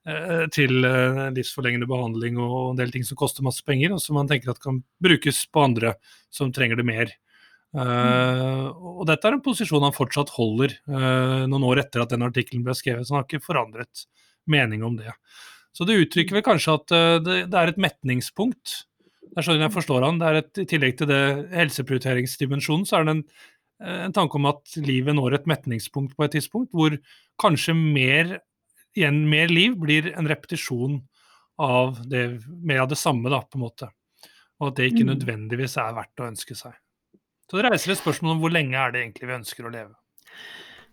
øh, 0.08 0.48
til 0.54 0.84
øh, 0.88 1.22
livsforlengende 1.38 1.90
behandling 1.90 2.42
og 2.42 2.58
en 2.72 2.82
del 2.82 2.92
ting 2.94 3.08
som 3.08 3.20
koster 3.20 3.46
masse 3.46 3.64
penger, 3.68 3.96
og 3.96 4.04
som 4.04 4.20
han 4.20 4.30
tenker 4.32 4.52
at 4.54 4.62
kan 4.64 4.82
brukes 5.04 5.46
på 5.52 5.64
andre 5.70 5.96
som 6.34 6.52
trenger 6.56 6.82
det 6.82 6.88
mer. 6.88 7.16
Uh, 7.76 8.72
og 8.80 9.04
dette 9.10 9.28
er 9.28 9.36
en 9.36 9.44
posisjon 9.44 9.84
han 9.84 9.94
fortsatt 9.94 10.32
holder 10.38 10.72
uh, 10.88 11.44
noen 11.52 11.66
år 11.68 11.84
etter 11.84 12.02
at 12.02 12.14
den 12.14 12.24
artikkelen 12.26 12.64
ble 12.66 12.74
skrevet, 12.78 13.06
så 13.06 13.14
han 13.14 13.22
har 13.22 13.28
ikke 13.28 13.44
forandret 13.44 14.06
mening 14.50 14.86
om 14.88 14.96
det. 14.98 15.12
Så 15.76 15.86
det 15.86 16.00
uttrykker 16.00 16.40
vel 16.40 16.46
kanskje 16.48 16.78
at 16.80 16.96
uh, 16.96 17.18
det, 17.22 17.36
det, 17.52 17.60
er 17.60 17.74
et 17.74 17.82
metningspunkt. 17.82 18.80
Det 19.28 19.42
er 19.42 19.48
sånn 19.48 19.62
jeg 19.62 19.76
forstår 19.76 20.06
han. 20.08 20.20
Det 20.22 20.28
er 20.28 20.40
et, 20.42 20.52
I 20.64 20.68
tillegg 20.72 20.98
til 21.00 21.10
det 21.12 21.22
helseprioriteringsdimensjonen, 21.54 22.86
så 22.88 23.00
er 23.00 23.08
det 23.08 23.16
en, 23.16 23.24
en 24.08 24.16
tanke 24.16 24.40
om 24.40 24.48
at 24.50 24.78
livet 24.82 25.18
når 25.18 25.38
et 25.38 25.50
metningspunkt 25.50 26.16
på 26.18 26.26
et 26.26 26.36
tidspunkt, 26.38 26.72
hvor 26.74 26.96
kanskje 27.42 27.76
mer 27.78 28.40
igjen 28.98 29.28
mer 29.30 29.52
liv 29.52 29.76
blir 29.78 30.12
en 30.18 30.28
repetisjon 30.30 31.02
av 31.62 32.02
det, 32.10 32.42
mer 32.48 32.84
av 32.86 32.90
det 32.92 32.98
samme, 32.98 33.30
da, 33.34 33.44
på 33.46 33.60
en 33.60 33.66
måte. 33.68 33.92
Og 34.58 34.72
at 34.72 34.80
det 34.80 34.92
ikke 34.92 35.06
Mm. 35.06 35.14
nødvendigvis 35.14 35.78
er 35.78 35.94
verdt 35.94 36.22
å 36.22 36.30
ønske 36.32 36.56
seg. 36.58 36.74
Så 37.50 37.58
det 37.62 37.70
reiser 37.70 37.92
et 37.94 38.02
spørsmål 38.02 38.36
om 38.36 38.40
hvor 38.42 38.52
lenge 38.52 38.76
er 38.76 38.92
det 38.92 39.02
egentlig 39.04 39.28
vi 39.28 39.38
ønsker 39.38 39.66
å 39.66 39.72
leve. 39.72 39.94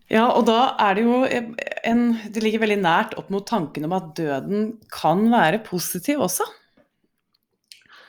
Ja, 0.09 0.29
og 0.29 0.45
da 0.45 0.75
er 0.79 0.93
det 0.95 1.03
jo 1.03 1.23
en 1.25 2.13
Det 2.31 2.43
ligger 2.43 2.61
veldig 2.61 2.81
nært 2.81 3.17
opp 3.17 3.29
mot 3.29 3.45
tanken 3.45 3.85
om 3.85 3.93
at 3.93 4.13
døden 4.15 4.77
kan 4.91 5.29
være 5.31 5.63
positiv 5.65 6.19
også. 6.19 6.45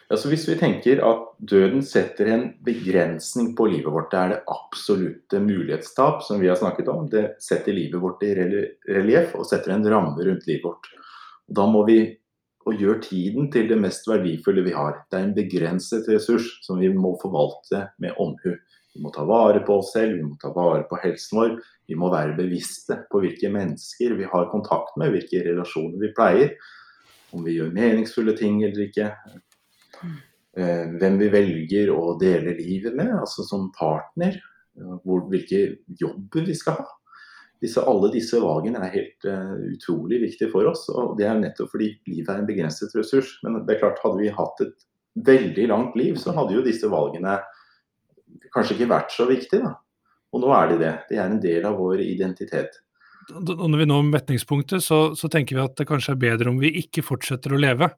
Ja, 0.08 0.16
så 0.16 0.28
Hvis 0.30 0.44
vi 0.48 0.54
tenker 0.54 1.00
at 1.02 1.22
døden 1.42 1.80
setter 1.82 2.28
en 2.30 2.44
begrensning 2.64 3.56
på 3.58 3.66
livet 3.72 3.90
vårt, 3.90 4.12
det 4.12 4.18
er 4.20 4.28
det 4.32 4.44
absolutte 4.52 5.40
mulighetstap 5.42 6.22
som 6.22 6.38
vi 6.38 6.46
har 6.46 6.58
snakket 6.60 6.90
om. 6.92 7.08
Det 7.10 7.40
setter 7.42 7.74
livet 7.74 7.98
vårt 8.00 8.22
i 8.22 8.30
relieff 8.36 9.34
og 9.34 9.48
setter 9.50 9.74
en 9.74 9.88
ramme 9.90 10.14
rundt 10.14 10.46
livet 10.46 10.62
vårt. 10.62 10.86
Da 11.50 11.66
må 11.66 11.82
vi 11.88 11.98
gjøre 12.66 13.02
tiden 13.02 13.50
til 13.50 13.66
det 13.70 13.78
mest 13.82 14.06
verdifulle 14.06 14.62
vi 14.66 14.74
har. 14.74 15.02
Det 15.10 15.18
er 15.18 15.26
en 15.26 15.34
begrenset 15.34 16.06
ressurs 16.10 16.46
som 16.66 16.78
vi 16.78 16.92
må 16.94 17.16
forvalte 17.22 17.88
med 18.02 18.14
omhu. 18.22 18.54
Vi 18.94 19.02
må 19.02 19.10
ta 19.14 19.26
vare 19.26 19.60
på 19.66 19.80
oss 19.80 19.90
selv, 19.92 20.16
vi 20.16 20.24
må 20.24 20.38
ta 20.40 20.52
vare 20.54 20.86
på 20.88 20.98
helsen 21.02 21.40
vår. 21.40 21.58
Vi 21.90 21.98
må 21.98 22.12
være 22.14 22.38
bevisste 22.38 23.02
på 23.10 23.20
hvilke 23.22 23.50
mennesker 23.52 24.14
vi 24.18 24.30
har 24.30 24.48
kontakt 24.54 24.94
med, 24.96 25.12
hvilke 25.14 25.42
relasjoner 25.50 25.98
vi 26.00 26.14
pleier. 26.14 26.54
Om 27.34 27.42
vi 27.44 27.58
gjør 27.58 27.74
meningsfulle 27.74 28.36
ting 28.38 28.62
eller 28.62 28.86
ikke. 28.86 29.10
Eh, 30.56 30.84
hvem 31.00 31.18
vi 31.20 31.30
velger 31.32 31.90
å 31.92 32.16
dele 32.20 32.56
livet 32.56 32.96
med, 32.96 33.12
altså 33.18 33.44
som 33.46 33.70
partner. 33.76 34.38
Hvor, 34.76 35.22
hvilke 35.32 35.58
jobber 35.96 36.44
vi 36.44 36.52
skal 36.52 36.74
ha. 36.82 36.90
Disse, 37.64 37.80
alle 37.80 38.10
disse 38.12 38.36
valgene 38.42 38.82
er 38.84 38.92
helt 38.92 39.24
uh, 39.24 39.54
utrolig 39.72 40.18
viktige 40.20 40.50
for 40.52 40.68
oss. 40.68 40.82
og 40.92 41.14
Det 41.16 41.24
er 41.24 41.38
nettopp 41.40 41.70
fordi 41.72 41.88
livet 42.10 42.28
er 42.28 42.42
en 42.42 42.48
begrenset 42.48 42.92
ressurs. 42.98 43.38
Men 43.40 43.62
det 43.64 43.76
er 43.76 43.80
klart, 43.80 44.02
hadde 44.04 44.20
vi 44.20 44.34
hatt 44.36 44.60
et 44.66 44.84
veldig 45.26 45.68
langt 45.70 45.96
liv, 45.96 46.18
så 46.20 46.34
hadde 46.36 46.58
jo 46.58 46.64
disse 46.66 46.90
valgene 46.92 47.38
kanskje 48.52 48.76
ikke 48.76 48.90
vært 48.92 49.16
så 49.16 49.24
viktige. 49.30 49.64
da. 49.64 49.72
Og 50.36 50.44
nå 50.44 50.52
er 50.52 50.74
de 50.74 50.78
det. 50.82 50.92
Det 51.08 51.20
er 51.22 51.30
en 51.30 51.40
del 51.40 51.64
av 51.68 51.80
vår 51.80 52.04
identitet. 52.04 52.76
Og 53.32 53.64
når 53.70 53.80
vi 53.80 53.88
når 53.88 54.06
metningspunktet, 54.10 54.84
så, 54.84 55.00
så 55.18 55.30
tenker 55.32 55.56
vi 55.56 55.64
at 55.64 55.80
det 55.80 55.88
kanskje 55.88 56.12
er 56.14 56.22
bedre 56.28 56.52
om 56.52 56.60
vi 56.60 56.74
ikke 56.82 57.04
fortsetter 57.06 57.56
å 57.56 57.62
leve 57.62 57.88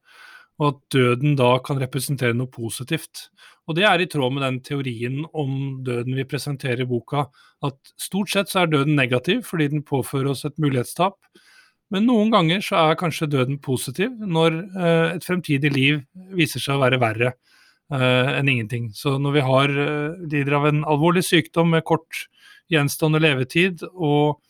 og 0.59 0.68
at 0.73 0.79
døden 0.94 1.37
da 1.38 1.57
kan 1.64 1.79
representere 1.81 2.37
noe 2.37 2.51
positivt. 2.51 3.29
Og 3.68 3.77
Det 3.77 3.85
er 3.85 4.01
i 4.01 4.09
tråd 4.09 4.33
med 4.33 4.42
den 4.42 4.61
teorien 4.64 5.27
om 5.37 5.83
døden 5.85 6.16
vi 6.16 6.25
presenterer 6.25 6.83
i 6.83 6.88
boka, 6.88 7.27
at 7.62 7.77
stort 8.01 8.33
sett 8.33 8.49
så 8.49 8.62
er 8.62 8.73
døden 8.73 8.97
negativ 8.97 9.44
fordi 9.47 9.68
den 9.75 9.85
påfører 9.85 10.33
oss 10.33 10.47
et 10.49 10.57
mulighetstap. 10.59 11.18
Men 11.92 12.09
noen 12.09 12.33
ganger 12.33 12.64
så 12.64 12.81
er 12.81 12.99
kanskje 13.01 13.31
døden 13.33 13.61
positiv 13.64 14.12
når 14.18 14.57
eh, 14.57 15.14
et 15.16 15.25
fremtidig 15.25 15.71
liv 15.73 16.01
viser 16.37 16.61
seg 16.64 16.77
å 16.77 16.83
være 16.83 17.01
verre 17.01 17.31
eh, 17.92 18.33
enn 18.38 18.49
ingenting. 18.49 18.90
Så 18.97 19.16
når 19.21 19.37
vi 19.37 19.44
har 19.47 19.73
eh, 19.85 20.18
lider 20.33 20.59
av 20.59 20.68
en 20.68 20.83
alvorlig 20.88 21.25
sykdom 21.29 21.73
med 21.77 21.87
kort 21.88 22.27
gjenstående 22.73 23.21
levetid, 23.25 23.85
og 23.94 24.40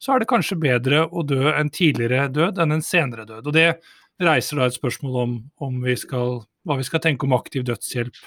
så 0.00 0.14
er 0.14 0.22
det 0.22 0.30
kanskje 0.30 0.56
bedre 0.60 1.04
å 1.04 1.24
dø 1.28 1.50
en 1.52 1.68
tidligere 1.72 2.30
død 2.32 2.60
enn 2.62 2.78
en 2.78 2.84
senere 2.84 3.26
død. 3.28 3.50
Og 3.50 3.56
det 3.56 3.68
reiser 4.20 4.60
da 4.60 4.68
et 4.68 4.76
spørsmål 4.76 5.18
om, 5.22 5.36
om 5.64 5.80
vi 5.84 5.96
skal, 5.98 6.42
hva 6.66 6.76
vi 6.80 6.86
skal 6.86 7.02
tenke 7.04 7.26
om 7.26 7.36
aktiv 7.36 7.64
dødshjelp. 7.68 8.20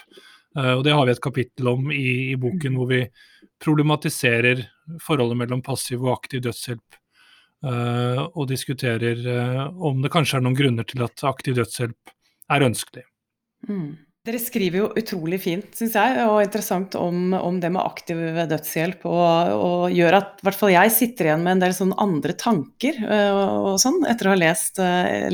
Uh, 0.58 0.74
og 0.78 0.84
Det 0.86 0.94
har 0.94 1.06
vi 1.06 1.14
et 1.14 1.22
kapittel 1.22 1.70
om 1.70 1.90
i, 1.92 2.34
i, 2.34 2.36
boken 2.40 2.78
hvor 2.78 2.90
vi 2.90 3.00
problematiserer 3.62 4.62
forholdet 5.02 5.38
mellom 5.40 5.62
passiv 5.64 6.04
og 6.04 6.16
aktiv 6.18 6.44
dødshjelp. 6.44 7.00
Uh, 7.64 8.26
og 8.36 8.50
diskuterer 8.50 9.20
uh, 9.24 9.60
om 9.88 10.02
det 10.04 10.12
kanskje 10.12 10.36
er 10.36 10.44
noen 10.44 10.58
grunner 10.58 10.84
til 10.84 11.00
at 11.06 11.24
aktiv 11.24 11.56
dødshjelp 11.56 12.12
er 12.52 12.66
ønskelig. 12.66 13.06
Mm. 13.68 14.03
Dere 14.24 14.38
skriver 14.40 14.78
jo 14.78 14.86
utrolig 14.96 15.36
fint, 15.44 15.66
syns 15.76 15.98
jeg, 15.98 16.16
og 16.24 16.38
interessant 16.40 16.94
om, 16.96 17.34
om, 17.36 17.58
det 17.60 17.68
med 17.74 17.82
aktiv 17.84 18.22
dødshjelp. 18.48 19.02
Og, 19.10 19.50
og 19.52 19.92
gjør 19.92 20.16
at 20.16 20.40
i 20.40 20.46
hvert 20.46 20.58
fall 20.62 20.72
jeg 20.72 20.94
sitter 20.94 21.28
igjen 21.28 21.44
med 21.44 21.58
en 21.58 21.64
del 21.66 21.74
sånne 21.76 21.98
andre 22.00 22.32
tanker 22.40 23.02
og, 23.04 23.42
og 23.74 23.76
sånn, 23.82 24.00
etter 24.08 24.30
å 24.30 24.32
ha 24.32 24.40
lest, 24.40 24.80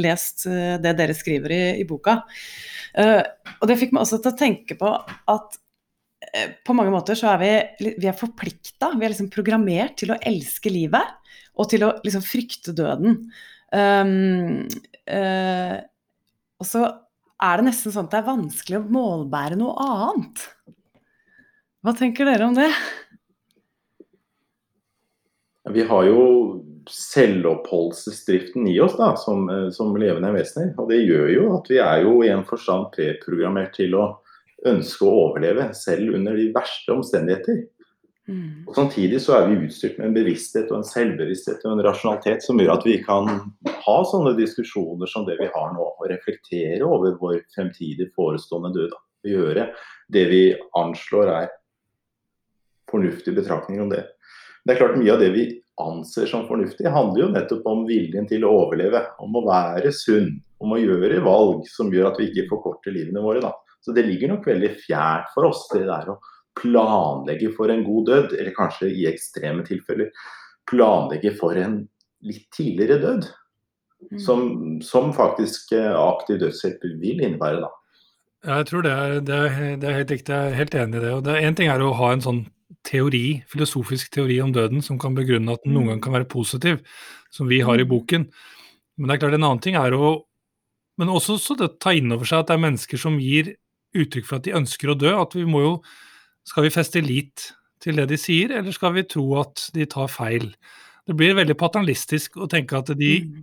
lest, 0.01 0.49
det 0.83 0.95
dere 0.99 1.15
skriver 1.15 1.55
i, 1.55 1.63
i 1.85 1.87
boka. 1.87 2.19
og 2.99 3.71
det 3.71 3.79
fikk 3.79 3.95
meg 3.95 4.03
også 4.03 4.19
til 4.25 4.33
å 4.33 4.41
tenke 4.41 4.75
på 4.81 4.91
at 5.37 5.61
på 6.67 6.75
mange 6.77 6.93
måter 6.93 7.19
så 7.19 7.31
er 7.33 7.41
vi, 7.41 7.95
vi 7.99 8.09
er 8.11 8.17
forplikta, 8.17 8.93
vi 8.97 9.07
er 9.07 9.15
liksom 9.15 9.31
programmert 9.33 9.97
til 10.03 10.13
å 10.13 10.19
elske 10.19 10.73
livet 10.73 11.15
og 11.59 11.71
til 11.71 11.85
å 11.87 11.93
liksom 12.05 12.25
frykte 12.25 12.75
døden. 12.77 13.23
Um, 13.71 14.67
uh, 15.07 15.79
og 16.61 16.69
så 16.69 16.85
er 17.41 17.61
det 17.61 17.69
nesten 17.71 17.95
sånn 17.95 18.09
at 18.09 18.15
det 18.15 18.21
er 18.21 18.31
vanskelig 18.31 18.81
å 18.81 18.89
målbære 18.93 19.59
noe 19.61 19.75
annet. 19.85 20.43
Hva 21.81 21.95
tenker 21.97 22.29
dere 22.29 22.49
om 22.51 22.57
det? 22.57 22.69
Vi 25.71 25.85
har 25.87 26.07
jo 26.09 26.21
selvoppholdelsesdriften 26.91 28.67
i 28.69 28.79
oss 28.83 28.97
da, 28.99 29.13
som, 29.21 29.47
som, 29.73 29.93
levende 30.01 30.33
vesener. 30.35 30.73
Og 30.81 30.91
det 30.91 31.03
gjør 31.03 31.29
jo 31.33 31.45
at 31.59 31.71
vi 31.71 31.79
er 31.83 32.05
jo 32.05 32.17
i 32.25 32.33
en 32.33 32.47
forstand 32.49 32.91
preprogrammert 32.95 33.77
til 33.77 33.95
å 33.99 34.07
ønske 34.69 35.07
å 35.07 35.13
overleve, 35.29 35.71
selv 35.77 36.17
under 36.19 36.37
de 36.37 36.51
verste 36.55 36.93
omstendigheter. 36.93 37.63
Mm. 38.31 38.67
Og 38.69 38.77
Samtidig 38.77 39.19
så 39.25 39.35
er 39.37 39.49
vi 39.51 39.67
utstyrt 39.67 39.97
med 39.99 40.11
en 40.11 40.15
bevissthet 40.15 40.71
og 40.71 40.81
en 40.81 40.87
selvbevissthet 40.87 41.65
og 41.67 41.73
en 41.75 41.85
rasjonalitet 41.85 42.45
som 42.45 42.61
gjør 42.63 42.77
at 42.77 42.87
vi 42.87 42.99
kan 43.03 43.31
ha 43.67 43.97
sånne 44.07 44.37
diskusjoner 44.39 45.11
som 45.11 45.27
det 45.27 45.41
vi 45.41 45.49
har 45.51 45.73
nå, 45.75 45.87
og 45.99 46.11
reflektere 46.13 46.87
over 46.87 47.17
vår 47.19 47.41
fremtidig 47.57 48.11
forestående 48.15 48.73
død. 48.77 48.95
Og 48.95 49.33
Gjøre 49.35 49.67
det 50.15 50.27
vi 50.31 50.45
anslår 50.79 51.33
er 51.35 51.51
fornuftige 52.91 53.37
betraktninger 53.37 53.83
om 53.83 53.91
det. 53.91 54.07
Det 54.65 54.75
er 54.75 54.81
klart 54.81 54.99
Mye 55.01 55.13
av 55.15 55.23
det 55.23 55.33
vi 55.35 55.45
anser 55.81 56.29
som 56.29 56.47
fornuftig, 56.49 56.87
handler 56.93 57.25
jo 57.25 57.33
nettopp 57.33 57.67
om 57.69 57.87
viljen 57.89 58.27
til 58.29 58.45
å 58.45 58.53
overleve. 58.67 59.03
Om 59.25 59.39
å 59.41 59.47
være 59.47 59.93
sunn, 59.97 60.35
om 60.61 60.75
å 60.77 60.81
gjøre 60.81 61.23
valg 61.25 61.65
som 61.73 61.91
gjør 61.93 62.11
at 62.11 62.21
vi 62.21 62.29
ikke 62.31 62.51
forkorter 62.51 62.95
livene 62.95 63.23
våre. 63.25 63.43
Da. 63.43 63.55
Så 63.81 63.95
det 63.97 64.05
ligger 64.07 64.35
nok 64.35 64.47
veldig 64.47 64.75
fjernt 64.83 65.33
for 65.35 65.49
oss, 65.49 65.65
det 65.73 65.87
der 65.89 66.13
å 66.13 66.19
planlegge 66.59 67.53
for 67.57 67.73
en 67.73 67.85
god 67.87 68.07
død, 68.11 68.37
eller 68.39 68.55
kanskje 68.57 68.91
i 68.91 69.07
ekstreme 69.11 69.65
tilfeller 69.67 70.11
planlegge 70.71 71.33
for 71.39 71.59
en 71.59 71.83
litt 72.27 72.47
tidligere 72.55 73.01
død. 73.03 73.29
Mm. 74.11 74.21
Som, 74.25 74.43
som 74.85 75.11
faktisk 75.13 75.75
eh, 75.77 75.93
aktiv 75.93 76.39
dødshjelp 76.41 76.87
vil 77.03 77.21
innebære, 77.21 77.61
da. 77.67 77.69
Ja, 78.41 78.63
jeg 78.63 78.71
tror 78.71 78.85
det 78.87 78.93
er, 78.97 79.19
det, 79.21 79.37
er, 79.37 79.75
det 79.77 79.89
er, 79.89 79.99
helt 79.99 80.15
riktig, 80.15 80.33
jeg 80.33 80.53
er 80.53 80.57
helt 80.57 80.77
enig 80.81 80.97
i 80.97 81.03
det. 81.05 81.11
og 81.13 81.27
det, 81.27 81.35
En 81.45 81.59
ting 81.59 81.69
er 81.69 81.83
å 81.85 81.93
ha 81.99 82.09
en 82.15 82.25
sånn 82.25 82.41
teori, 82.89 83.43
filosofisk 83.51 84.15
teori 84.15 84.39
om 84.41 84.55
døden 84.57 84.81
som 84.85 84.97
kan 85.01 85.13
begrunne 85.19 85.53
at 85.53 85.67
den 85.67 85.75
noen 85.77 85.91
mm. 85.91 85.93
gang 85.93 86.01
kan 86.07 86.17
være 86.17 86.31
positiv, 86.33 86.81
som 87.29 87.51
vi 87.51 87.61
har 87.67 87.77
i 87.77 87.85
mm. 87.85 87.91
boken. 87.93 88.25
Men 88.97 89.11
det 89.11 89.17
er 89.17 89.23
klart 89.27 89.37
en 89.37 89.47
annen 89.51 89.65
ting 89.65 89.79
er 89.81 89.97
å 89.97 90.19
Men 91.01 91.09
også 91.09 91.39
så 91.41 91.55
det, 91.57 91.79
ta 91.81 91.95
inn 91.97 92.13
over 92.13 92.29
seg 92.29 92.43
at 92.43 92.51
det 92.51 92.55
er 92.59 92.61
mennesker 92.61 93.01
som 93.01 93.15
gir 93.23 93.55
uttrykk 93.97 94.27
for 94.27 94.37
at 94.37 94.45
de 94.45 94.53
ønsker 94.59 94.91
å 94.93 94.97
dø. 95.01 95.15
At 95.17 95.33
vi 95.33 95.47
må 95.49 95.63
jo 95.63 95.71
skal 96.47 96.67
vi 96.67 96.75
feste 96.75 97.03
lit 97.05 97.51
til 97.81 98.01
det 98.01 98.09
de 98.11 98.19
sier, 98.21 98.53
eller 98.59 98.75
skal 98.77 98.95
vi 98.97 99.07
tro 99.09 99.25
at 99.41 99.69
de 99.75 99.87
tar 99.89 100.11
feil? 100.13 100.51
Det 101.09 101.17
blir 101.17 101.39
veldig 101.39 101.57
paternalistisk 101.59 102.37
å 102.41 102.49
tenke 102.51 102.79
at 102.79 102.93
de 102.99 103.15
mm. 103.25 103.41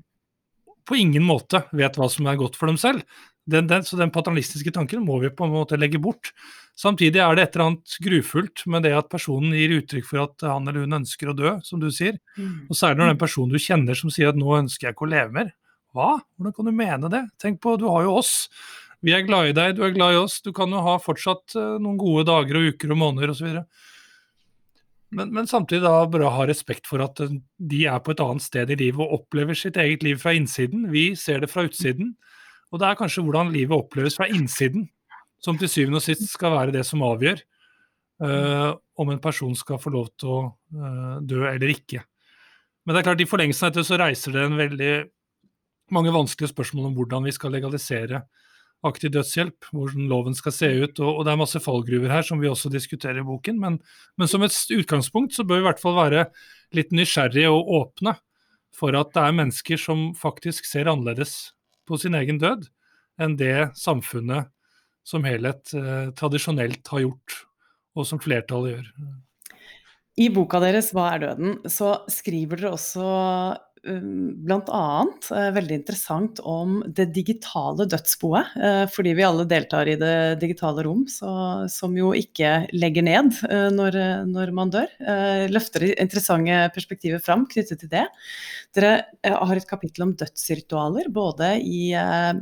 på 0.88 1.00
ingen 1.00 1.26
måte 1.26 1.64
vet 1.76 1.98
hva 1.98 2.10
som 2.12 2.30
er 2.30 2.40
godt 2.40 2.60
for 2.60 2.70
dem 2.70 2.78
selv. 2.80 3.04
Den, 3.48 3.68
den, 3.70 3.84
så 3.88 3.96
den 3.96 4.12
paternalistiske 4.12 4.74
tanken 4.76 5.06
må 5.08 5.22
vi 5.22 5.32
på 5.32 5.46
en 5.48 5.54
måte 5.54 5.80
legge 5.80 6.02
bort. 6.04 6.34
Samtidig 6.78 7.22
er 7.24 7.38
det 7.38 7.46
et 7.46 7.56
eller 7.56 7.70
annet 7.70 7.94
grufullt 8.04 8.66
med 8.68 8.84
det 8.84 8.92
at 8.98 9.08
personen 9.10 9.56
gir 9.56 9.78
uttrykk 9.78 10.10
for 10.10 10.26
at 10.26 10.44
han 10.46 10.68
eller 10.68 10.84
hun 10.84 11.00
ønsker 11.00 11.32
å 11.32 11.36
dø, 11.38 11.54
som 11.64 11.80
du 11.80 11.88
sier. 11.96 12.20
Mm. 12.36 12.68
Og 12.68 12.76
særlig 12.78 13.00
når 13.00 13.14
den 13.14 13.22
personen 13.22 13.56
du 13.56 13.64
kjenner 13.64 13.98
som 13.98 14.12
sier 14.14 14.34
at 14.34 14.40
nå 14.40 14.52
ønsker 14.60 14.90
jeg 14.90 14.98
ikke 14.98 15.08
å 15.08 15.14
leve 15.16 15.38
mer. 15.40 15.54
Hva? 15.96 16.10
Hvordan 16.36 16.58
kan 16.58 16.68
du 16.68 16.76
mene 16.76 17.12
det? 17.14 17.24
Tenk 17.42 17.62
på, 17.64 17.78
du 17.80 17.88
har 17.88 18.04
jo 18.06 18.18
oss. 18.20 18.34
Vi 19.06 19.14
er 19.14 19.26
glad 19.28 19.52
i 19.52 19.56
deg, 19.56 19.76
du 19.78 19.84
er 19.86 19.94
glad 19.94 20.16
i 20.16 20.20
oss. 20.20 20.40
Du 20.42 20.50
kan 20.56 20.72
jo 20.74 20.82
ha 20.82 20.98
fortsatt 21.02 21.54
uh, 21.58 21.78
noen 21.82 22.00
gode 22.02 22.26
dager 22.30 22.58
og 22.58 22.72
uker 22.74 22.94
og 22.94 23.00
måneder 23.04 23.34
osv. 23.34 23.60
Men, 25.14 25.30
men 25.32 25.48
samtidig 25.48 25.86
da 25.86 26.02
bare 26.10 26.32
ha 26.34 26.48
respekt 26.50 26.90
for 26.90 27.04
at 27.06 27.22
uh, 27.22 27.36
de 27.58 27.84
er 27.90 28.02
på 28.04 28.16
et 28.16 28.24
annet 28.24 28.46
sted 28.46 28.74
i 28.74 28.80
livet 28.80 29.04
og 29.04 29.22
opplever 29.22 29.58
sitt 29.58 29.78
eget 29.82 30.06
liv 30.06 30.18
fra 30.22 30.34
innsiden. 30.38 30.88
Vi 30.94 31.12
ser 31.20 31.44
det 31.44 31.52
fra 31.52 31.68
utsiden. 31.68 32.16
Og 32.74 32.82
det 32.82 32.90
er 32.90 33.00
kanskje 33.00 33.24
hvordan 33.24 33.54
livet 33.54 33.78
oppleves 33.78 34.18
fra 34.18 34.28
innsiden 34.28 34.90
som 35.44 35.60
til 35.62 35.70
syvende 35.70 36.02
og 36.02 36.04
sist 36.04 36.26
skal 36.32 36.56
være 36.56 36.74
det 36.74 36.82
som 36.88 37.06
avgjør 37.06 37.40
uh, 38.26 38.74
om 38.98 39.14
en 39.14 39.22
person 39.22 39.54
skal 39.56 39.80
få 39.80 39.94
lov 39.94 40.10
til 40.18 40.34
å 40.34 40.40
dø 41.22 41.44
eller 41.46 41.70
ikke. 41.70 42.02
Men 42.84 42.96
det 42.96 43.04
er 43.04 43.06
klart, 43.12 43.22
i 43.22 43.30
forlengelsen 43.30 43.68
av 43.68 43.76
dette 43.76 43.86
så 43.86 44.00
reiser 44.02 44.34
det 44.34 44.42
en 44.48 44.58
veldig 44.58 44.92
mange 45.94 46.12
vanskelige 46.12 46.50
spørsmål 46.52 46.90
om 46.90 46.98
hvordan 46.98 47.30
vi 47.30 47.36
skal 47.36 47.54
legalisere 47.54 48.24
aktiv 48.86 49.12
dødshjelp, 49.14 49.70
hvordan 49.74 50.08
loven 50.12 50.36
skal 50.38 50.54
se 50.54 50.70
ut. 50.84 51.00
Og, 51.02 51.10
og, 51.10 51.26
det 51.26 51.34
er 51.34 51.42
masse 51.42 51.62
fallgruver 51.64 52.14
her 52.14 52.26
som 52.26 52.42
vi 52.42 52.50
også 52.50 52.72
diskuterer 52.74 53.22
i 53.22 53.26
boken. 53.28 53.60
Men, 53.62 53.80
men, 54.18 54.30
som 54.30 54.46
et 54.46 54.56
utgangspunkt 54.78 55.36
så 55.36 55.46
bør 55.48 55.62
vi 55.62 55.66
i 55.66 55.70
hvert 55.72 55.84
fall 55.84 55.98
være 55.98 56.26
litt 56.78 56.94
nysgjerrige 56.96 57.52
og 57.54 57.72
åpne 57.82 58.18
for 58.78 58.94
at 59.00 59.14
det 59.16 59.24
er 59.24 59.38
mennesker 59.40 59.82
som 59.82 60.12
faktisk 60.18 60.68
ser 60.70 60.90
annerledes 60.92 61.56
på 61.88 61.98
sin 61.98 62.18
egen 62.20 62.38
død 62.42 62.68
enn 63.24 63.38
det 63.40 63.72
samfunnet 63.80 64.52
som 65.08 65.24
helhet 65.26 65.72
eh, 65.74 66.10
tradisjonelt 66.20 66.90
har 66.92 67.06
gjort, 67.06 67.38
og 67.98 68.06
som 68.06 68.20
flertallet 68.22 68.76
gjør. 68.76 68.90
I 70.18 70.28
boka 70.34 70.60
deres 70.60 70.92
'Hva 70.92 71.14
er 71.14 71.24
døden?' 71.24 71.60
så 71.70 72.04
skriver 72.12 72.60
dere 72.60 72.74
også 72.76 73.08
bl.a. 73.88 74.86
Uh, 75.32 75.50
veldig 75.56 75.78
interessant 75.80 76.42
om 76.44 76.80
det 76.88 77.10
digitale 77.16 77.88
dødsboet. 77.90 78.56
Uh, 78.58 78.86
fordi 78.94 79.16
vi 79.18 79.26
alle 79.28 79.48
deltar 79.50 79.90
i 79.90 79.98
det 80.00 80.40
digitale 80.44 80.86
rom, 80.88 81.06
så, 81.12 81.30
som 81.72 81.96
jo 81.98 82.14
ikke 82.18 82.68
legger 82.76 83.08
ned 83.08 83.34
uh, 83.48 83.70
når, 83.74 84.00
når, 84.30 84.54
man 84.58 84.72
dør. 84.74 84.90
Løfter 85.52 85.90
interessante 85.94 86.60
perspektiver 86.76 87.22
fram 87.24 87.46
knyttet 87.50 87.84
til 87.84 87.92
det. 87.92 88.06
Dere 88.76 88.94
har 89.28 89.58
et 89.58 89.68
kapittel 89.70 90.08
om 90.08 90.16
dødsritualer, 90.18 91.12
både 91.14 91.56
i 91.62 91.94
Eh, 91.98 92.34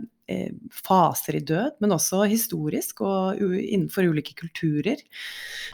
faser 0.73 1.37
i 1.37 1.43
død, 1.45 1.75
men 1.83 1.93
også 1.93 2.23
historisk 2.29 3.03
og 3.05 3.41
innenfor 3.41 4.07
ulike 4.09 4.33
kulturer. 4.39 5.01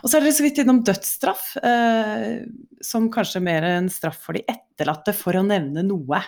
Og 0.01 0.09
så 0.09 0.17
er 0.17 0.25
dere 0.25 0.35
så 0.35 0.45
vidt 0.45 0.59
innom 0.63 0.81
dødsstraff, 0.87 1.53
eh, 1.63 2.41
som 2.83 3.07
kanskje 3.13 3.43
mer 3.43 3.67
en 3.69 3.89
straff 3.91 4.19
for 4.25 4.35
de 4.37 4.43
etterlatte, 4.51 5.15
for 5.15 5.39
å 5.39 5.45
nevne 5.47 5.85
noe. 5.87 6.21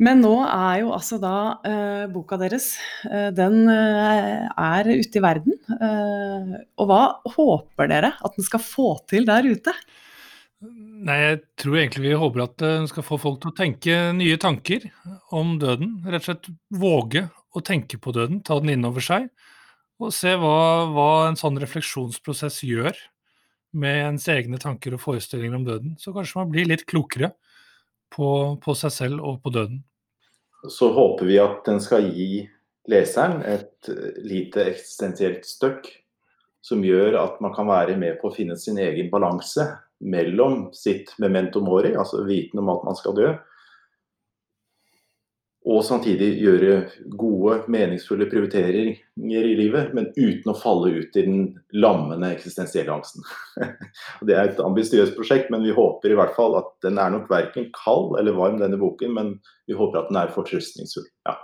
Men 0.00 0.22
nå 0.24 0.32
er 0.46 0.80
jo 0.80 0.92
altså 0.96 1.18
da 1.20 1.36
eh, 1.68 2.04
boka 2.12 2.38
deres 2.40 2.72
eh, 3.04 3.28
Den 3.36 3.68
eh, 3.68 4.46
er 4.48 4.88
ute 4.88 5.20
i 5.20 5.24
verden. 5.24 5.58
og 6.80 6.86
hva 6.88 7.02
håper 7.34 7.90
dere 7.90 8.14
at 8.16 8.38
den 8.38 8.46
skal 8.46 8.64
få 8.64 8.94
til 9.10 9.28
der 9.28 9.44
ute? 9.44 9.74
Nei, 10.60 11.16
jeg 11.22 11.36
tror 11.56 11.78
egentlig 11.80 12.02
vi 12.04 12.16
håper 12.20 12.42
at 12.44 12.56
den 12.60 12.88
skal 12.90 13.04
få 13.06 13.16
folk 13.20 13.38
til 13.40 13.52
å 13.52 13.56
tenke 13.56 13.94
nye 14.12 14.36
tanker 14.40 14.84
om 15.32 15.54
døden. 15.60 15.94
Rett 16.04 16.20
og 16.20 16.28
slett 16.28 16.50
våge 16.82 17.22
å 17.56 17.62
tenke 17.64 17.96
på 18.02 18.12
døden, 18.12 18.42
ta 18.44 18.58
den 18.60 18.74
innover 18.74 19.04
seg. 19.04 19.30
Og 20.00 20.12
se 20.16 20.34
hva, 20.36 20.84
hva 20.92 21.08
en 21.30 21.40
sånn 21.40 21.56
refleksjonsprosess 21.60 22.60
gjør 22.68 22.96
med 23.80 24.04
ens 24.10 24.28
egne 24.32 24.60
tanker 24.60 24.96
og 24.96 25.02
forestillinger 25.02 25.56
om 25.56 25.66
døden. 25.66 25.96
Så 26.00 26.12
kanskje 26.12 26.42
man 26.42 26.52
blir 26.52 26.68
litt 26.68 26.84
klokere 26.88 27.32
på, 28.12 28.28
på 28.60 28.76
seg 28.76 28.92
selv 28.92 29.24
og 29.24 29.40
på 29.44 29.52
døden. 29.54 29.82
Så 30.68 30.90
håper 30.92 31.28
vi 31.28 31.40
at 31.40 31.64
den 31.68 31.80
skal 31.80 32.10
gi 32.12 32.44
leseren 32.90 33.40
et 33.48 33.88
lite 34.20 34.66
eksistensielt 34.74 35.46
støkk 35.48 35.88
som 36.64 36.82
gjør 36.84 37.16
at 37.16 37.38
man 37.40 37.54
kan 37.56 37.68
være 37.70 37.96
med 37.96 38.18
på 38.20 38.28
å 38.28 38.34
finne 38.34 38.58
sin 38.60 38.76
egen 38.82 39.08
balanse 39.12 39.64
mellom 40.00 40.70
sitt 40.76 41.12
memento 41.18 41.60
mori, 41.64 41.94
altså 41.96 42.24
viten 42.26 42.62
om 42.62 42.72
at 42.72 42.84
man 42.88 42.98
skal 42.98 43.16
dø, 43.16 43.30
og 45.68 45.82
samtidig 45.84 46.38
gjøre 46.40 46.76
gode, 47.20 47.58
meningsfulle 47.68 48.24
prioriteringer 48.30 49.44
i 49.44 49.56
livet, 49.58 49.90
men 49.92 50.08
uten 50.16 50.48
å 50.48 50.56
falle 50.56 50.88
ut 51.02 51.18
i 51.20 51.24
den 51.26 51.42
lammende 51.76 52.30
eksistensielle 52.32 52.94
angsten. 52.94 53.26
det 54.26 54.38
er 54.38 54.48
et 54.48 54.62
ambisiøst 54.64 55.18
prosjekt, 55.18 55.50
men 55.52 55.66
vi 55.66 55.74
håper 55.76 56.14
i 56.14 56.16
hvert 56.16 56.32
fall 56.38 56.56
at 56.62 56.72
den 56.86 56.96
er 56.96 57.12
nok 57.12 57.28
verken 57.30 57.68
kald 57.76 58.16
eller 58.18 58.38
varm, 58.38 58.56
denne 58.62 58.80
boken, 58.80 59.12
men 59.18 59.34
vi 59.68 59.76
håper 59.76 60.00
at 60.00 60.08
den 60.08 60.22
er 60.22 60.32
fortrøstningsfull. 60.32 61.04
Ja. 61.28 61.36